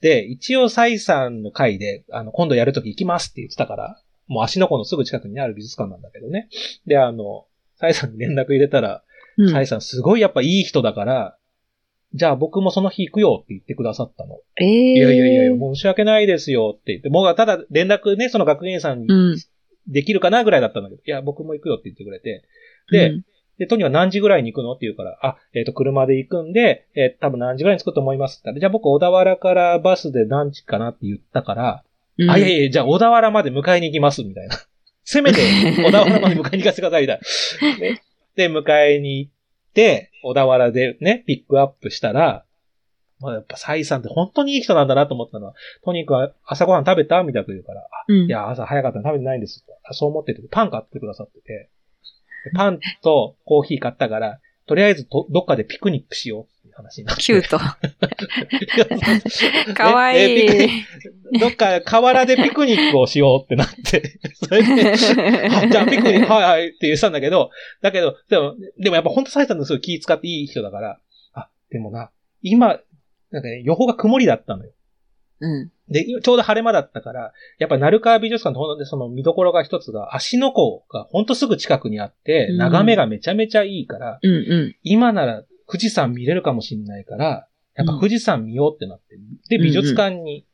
[0.01, 6.49] で、一応サイさんの会で、あの、今度やるとき行きますって言ってたから、もう足の湖のすぐ近くにある美術館なんだけどね。
[6.87, 7.47] で、あの、
[7.77, 9.03] サイさんに連絡入れたら、
[9.37, 11.39] うんサイさんすごいやっぱいい人だから、
[12.13, 14.41] じゃあ僕もその日行くよって言ってくださったの。
[14.57, 19.37] ええいやいやいや申し訳ないですよって言って、もうただ連絡ね、その学芸員さんにうん。
[19.87, 22.45] できるかなぐらいだったんだけど、いや、僕も行くよって言ってくれて、
[22.91, 23.25] で、うん
[23.59, 31.85] で、トニーは何時ぐらいに行くのって言うから、あ、えっ、と、車で行くんで、えー多分何時ぐらいに着くと思いますって言ったら、じゃあ僕小田原からバスで何時かなって言ったから、
[32.19, 34.57] うんあ、いやいや、じゃあ小田原まで迎えに行きます、みたいな。
[35.05, 35.41] せめて
[35.77, 37.21] 小田原まで迎えに行かせてください、みたい
[37.61, 37.79] な。
[37.79, 38.03] ね、
[38.37, 39.33] で、迎えに行っ
[39.75, 42.45] て、小田原でね、ピックアップしたら、
[43.21, 45.55] まあ、やっぱサイさんって本当にいい人なんだなと思ったのは、
[45.85, 49.73] トニー君は朝ごはん食べたみたいなこと言うから、あうんいや、朝早かったの食べてないんですって。
[49.85, 51.71] あそう思ってて、パン買ってくださってて、で
[52.55, 57.23] パンとコーヒー買ったから、とりあえずとどっかでピクニックしようっていう話になって。
[57.23, 57.59] キュート。
[59.75, 60.69] かわいい。
[61.41, 64.97] どっか河原でピクニックをしようってなって、 それで、 あ
[65.67, 71.01] じゃあピクニック、はいはいって言ってたんだけど、だけど、でも、でもやっぱ本当サイさんのすごい気使っていい人だから、
[71.33, 72.11] あ、でもな、
[72.43, 72.81] 今、
[73.31, 74.73] なんかね、予報が曇りだったのよ。
[75.41, 75.73] うん。
[75.89, 84.37] で、ちょうど晴れ間だったから、やっぱ鳴川美術館のその見どころが一つが、足の湖がほんとすぐ近くにあって、うん眺めがめちゃめちゃいいから、うんう
[84.69, 84.77] ん。
[84.83, 89.17] 今なら富士山見れるかもしれないから、やっぱ富士山見ようってなって、
[89.49, 90.47] で、美術館に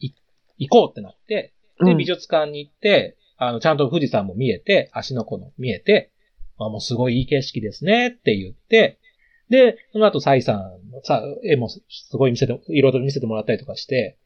[0.00, 0.10] い
[0.58, 1.54] 行こうってなって、
[1.84, 6.12] で、うん美術館に行って、あの、ちゃんと富士山も見えて、足の湖の見えて、
[6.58, 8.98] あ、もうすごいいい景色ですねって言って、
[9.50, 11.82] で、その後、サイさんのさ、絵もす
[12.12, 14.18] ごい見せて、いろいろ見せてもらったりとかして、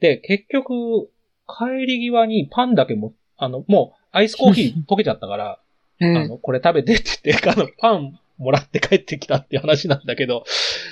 [0.00, 1.10] で、結局、
[1.46, 5.58] 帰り際にパンだけも、あの、もう、アイスコーヒー 溶けちゃったから、
[6.00, 10.44] うんあの、これ食べてって言って、 あの、パンもらって帰ってきたっていう話なんだけど、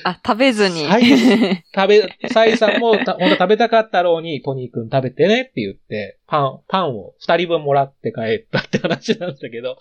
[0.05, 0.85] あ、食べずに。
[0.85, 1.05] はい
[1.75, 9.79] 食べ、サイさんもた、本当食べたかったろうに、トニー君食べてねって言って、パン、パンを二人分もらって帰ったって話なんだけど、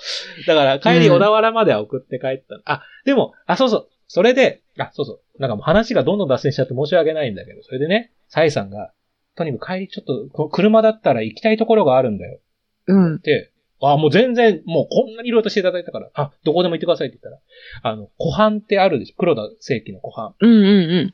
[0.47, 2.61] だから帰りうん小田原までは送って帰った。
[2.63, 5.41] あ、でも、あ、そうそう、それで、あ、そうそう。
[5.41, 8.91] なんかもう話がどんどん脱線しちゃって申し訳ないんだけど、それでね、サイさんが、
[9.37, 12.39] とにかく帰りちょっと、車だったら行きたいところがあるんだよ。
[12.87, 13.19] うん。
[13.21, 17.33] で、あ、もう全然、もうこんなにいろいろとしていただいたから、あ、どこでも行ってくださいって言っ
[17.81, 19.15] たら、あの、湖畔ってあるでしょ？
[19.17, 20.35] 黒田正規の湖畔。
[20.41, 21.13] うんうんうん。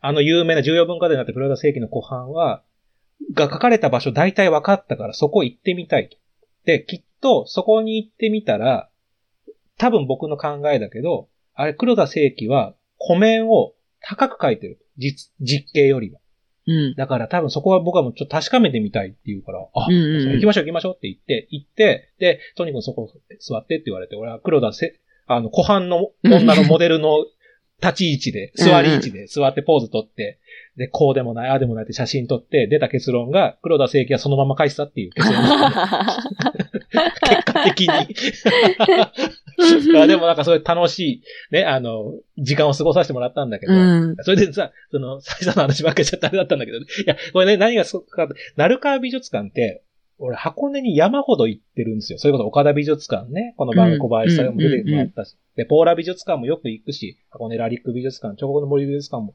[0.00, 2.62] あの有名な重要文化財になった黒田正規の湖畔は、
[3.32, 6.18] が書かれた場所大体分かったからそこ行ってみたいと。
[6.66, 8.90] で、きっとそこに行ってみたら、
[9.78, 14.78] 多分僕の考えだけど、あれ黒田正規は湖面を高く書いてる。
[14.98, 16.20] 実、実景よりは。
[16.66, 16.94] うん。
[16.94, 23.10] だから多分そこは僕はもうちょっと確かめてみたいって言うから、あ、うんうんうん行きましょう行きましょうって言って、行って、で、トニー君そこ
[23.40, 27.24] 座ってって言われて、俺は黒田せ、あの、湖畔の女のモデルの
[27.82, 30.38] 立ち位置で、座り位置で座ってポーズ取って、
[30.76, 35.48] で、こうでもない、ああでもないって写真撮って、出た結論が、黒田正規はそのまま返したっていう結論ね。
[37.22, 37.88] 結果的に。
[40.00, 44.16] あでもなんかそういう楽しい、ね、あの、時間を過ごさせてもらったんだけど、うん。
[44.22, 49.82] それでさ、その、サイさんの話ばっかりしちゃったあれだったんだけど、ね、いや、これね、何がすごくか鳴川美術館って、
[50.18, 52.18] 俺、箱根に山ほど行ってるんですよ。
[52.18, 53.54] それこそ岡田美術館ね。
[53.56, 55.36] この番組小林さんも出てもらったし。
[55.56, 59.34] で、ポーラ美術館もよく行くし、箱根ラリック美術館、彫刻の森美術館も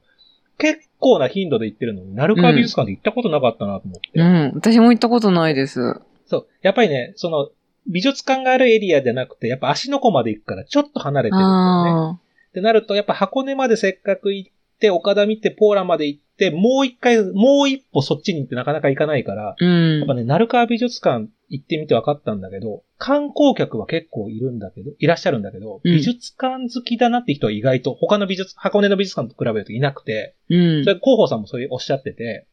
[0.60, 4.20] 結構な頻度で行ってるのに、鳴川美術館で行ったことなかったなと思って。
[4.20, 4.52] うん。
[4.54, 6.00] 私も行ったことないです。
[6.26, 6.46] そう。
[6.62, 7.50] やっぱりね、その、
[7.86, 11.90] 美術館があるエリアじゃなくて、やっぱ足の湖まで行くからちょっと離れてるんだよね。
[11.90, 12.18] あ
[12.50, 19.56] ってなると、やっぱ箱根までせっかく行って、岡田見て、ポーラまで行って、もう一回、もう一歩そっちに行ってなかなか行かないから、あ。
[19.60, 20.14] うんやっぱ。
[20.14, 30.90] ね、鳴川美術館行ってみて分かったんだけど、観光客は結構いるんだけど、いらっしゃるんだけど、うん美術館好きだなって人は意外と、他の美術、箱根の美術館と比べるといなくて、うんそ。
[30.90, 32.46] れ広報さんもそういうおっしゃってて、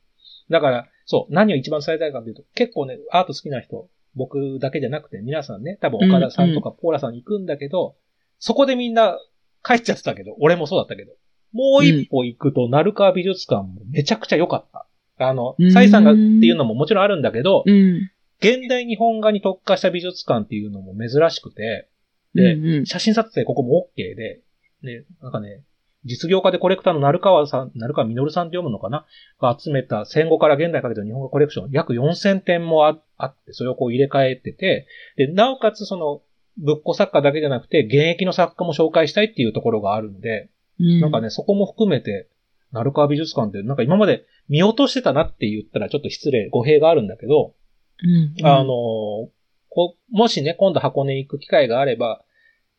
[0.50, 7.96] だから、そう、何を一番伝えたいかというと、結構ね、アート好きな人、僕だけじゃなくて、皆さんね、多分岡田さんとかポーラさんに行くんだけど、
[8.40, 9.18] そこでみんな
[9.64, 11.14] 帰っちゃってたけど、俺もそうだったけど、
[11.54, 14.88] もう一歩行くと、鳴川美術館もめちゃくちゃ良かった。
[15.20, 18.12] あのうん、サイさんがっていうのももちろんあるんだけど、うん。
[18.40, 21.90] 現代日本画に特化した美術館っていうのも珍しくて、
[22.36, 24.42] でうんうん写真撮影ここも OK で、
[24.84, 25.64] ね、なんかね、
[26.06, 29.06] 実業家でコレクターの鳴川さん、鳴川実さんって読むのかな？
[29.42, 34.88] が集めた戦後から現代かけての日本画コレクション、約4000点もああって、それをこう入れ替えてて、
[35.18, 36.22] で、なおかつその、
[36.60, 40.50] 仏庫作家だけじゃなくて、現役の作家も紹介したいっていうところがあるんで、
[40.80, 41.00] うん。
[41.02, 42.30] なんかね、そこも含めて、
[42.72, 47.56] 鳴川美術館って、なんか今まで見落としてたなって言ったらちょっと失礼、語弊があるんだけど、
[48.04, 48.46] うん。
[48.46, 49.30] あの、
[49.70, 52.24] こもしね、今度箱根行く機会があれば、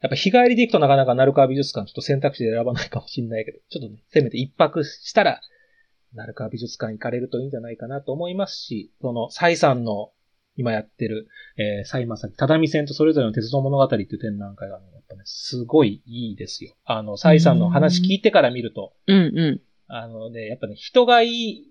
[0.00, 5.40] やっぱ日帰りで行くとなかなか鳴川美術館ちょっと選択肢で選ばないかもしれないけど、ちょっとね、せめて一泊したら、
[6.14, 10.12] 鳴川美術館行かれるといいんじゃないかなと思いますし、その、サイさんの
[10.58, 16.74] 今やってる、えー、サイマサキ、只見線とそれぞれの鉄道物語っていう展覧会がね、やっぱね、すごいいいですよ。
[16.84, 19.20] あの、サイさんの話聞いてから見ると、うんう
[19.52, 19.60] ん。
[19.86, 21.64] あのね、やっぱね、人がいい、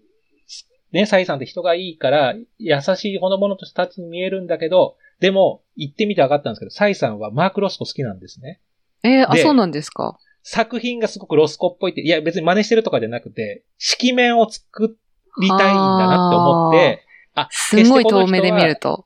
[0.91, 8.61] ね、サイさんって人がいいから、優しいほのぼのとしたタッチに見えるんだけど、でも、行ってみて分かったんですけど、サイさんはマーク・ロスコ好きなんですね。
[9.03, 10.17] えー、あ、でそうなんですか？
[10.43, 14.97] 作品がすごくロスコっぽいって、いや別に真似してるとかじゃなくて、色面を作
[15.41, 17.03] りたいんだなって思って、
[17.37, 18.97] あ、すごい遠目で見ると。
[18.97, 19.05] と。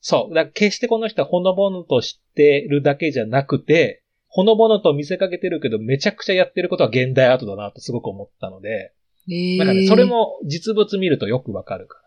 [0.00, 0.34] そう。
[0.34, 8.92] だから決してこの人はほのぼのとしてるだけじゃなくて、ほのぼのと見せかけてるけど、めちゃくちゃやってることは現代アートだなとすごく思ったので、
[9.28, 10.04] えー、なんかね、それ。
[10.04, 12.02] も実物見るとよくわかるから、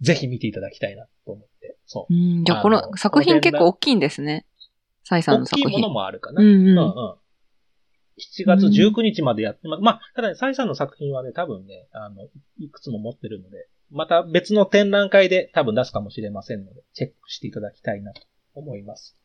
[0.00, 1.76] ぜひ見ていただきたいなと思って。
[1.86, 2.14] そう。
[2.14, 2.44] うん。
[2.44, 4.46] じゃあ、こあのの作品結構大きいんですね。
[5.04, 5.68] サイさんの作品。
[5.68, 6.42] 大きいものもあるかな。
[6.42, 6.68] うんうん。
[6.68, 6.84] うんうん。
[8.18, 12.28] 7月19日までやってま、まあ、ただね、サイさんの作品はね、多分ね、あの、
[12.58, 18.22] いくつも持ってるので、また別の展覧会で多分出すかもしれませんので、チェックしていただきたいなと
[18.54, 19.16] 思います。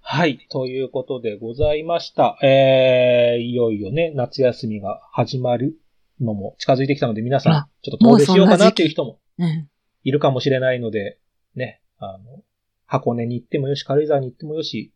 [0.00, 0.46] はい。
[0.50, 2.38] ということでございました。
[2.42, 5.76] えー、いよいよね、夏休みが始まる
[6.20, 9.68] のも近づいてきたので、皆さんあ、ちょっと遠出しようかなっていう人もうん。
[10.04, 11.18] いるかもしれないので、
[11.54, 12.42] ね、あの、
[12.86, 14.92] 箱根に行ってもよし、軽井沢に行ってもよし、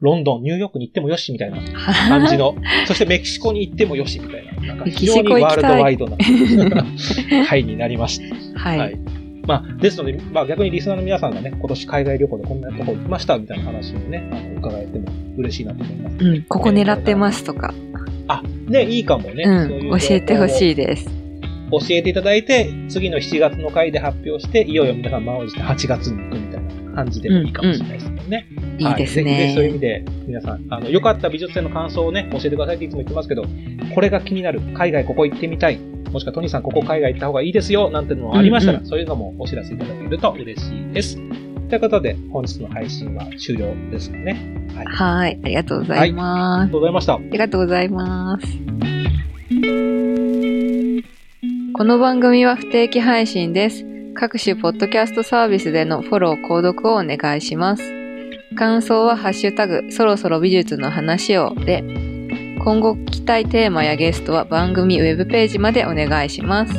[0.00, 1.58] ロンドン、ニューヨークに行ってもよし、みたいな
[2.08, 6.16] 感じの、 そしてメキシコに行ってもよし、みたいな、なんかメキ非常にワールドワイドな、
[7.46, 8.18] はい、になりまし
[8.54, 8.58] た。
[8.58, 8.78] はい。
[8.78, 8.98] はい。
[9.46, 16.16] まあ、ですので、まあ逆にリスナーの皆さんがね、今年海外旅行でこんなとこ行きました、みたいな話をね、あの伺えても嬉しいなと思います。
[16.20, 16.42] うん。
[16.48, 17.74] ここ狙ってますとか。
[18.28, 19.44] あ、ね、いいかもね。
[19.44, 19.98] うん。
[19.98, 21.10] 教えてほいしいです。
[21.70, 26.49] 教えていただいて、次の7月の回で発表して、いよいよ皆さん満を持して8月に行くみ
[26.90, 28.46] 感じでもいいかもしれないですもんね。
[28.78, 29.74] いいですはい、ぜひぜひそういう意ね。
[29.74, 33.44] 味で、皆さん、あの、良かった美術展の感想をね、教えてくださいっていつも言ってますけど、
[33.94, 41.16] これが気になる、海外ここ行ってみたい、もしくはトニーさんここ海外行った方がいいですよ、なんてのもありましたら、うんそういうのもお知らせいただけると嬉しいです。
[41.68, 44.36] ということで、本日の配信は終了ですかね。
[44.74, 44.86] はい。
[44.86, 45.38] あはい。
[45.44, 46.66] ありがとうございます。
[46.66, 47.14] りがとうございました。
[47.14, 48.58] ありがとうございます。
[51.72, 53.89] この番組は不定期配信です。
[54.14, 57.82] 各種ポッドキャストサービスでのフォロー、購読をお願いします。
[58.56, 61.82] 感想はハッシュタグ、そろそろ美術の話をで、
[62.62, 66.74] 今後聞きたいテーマやゲストは番組ウェブページまでお願いします。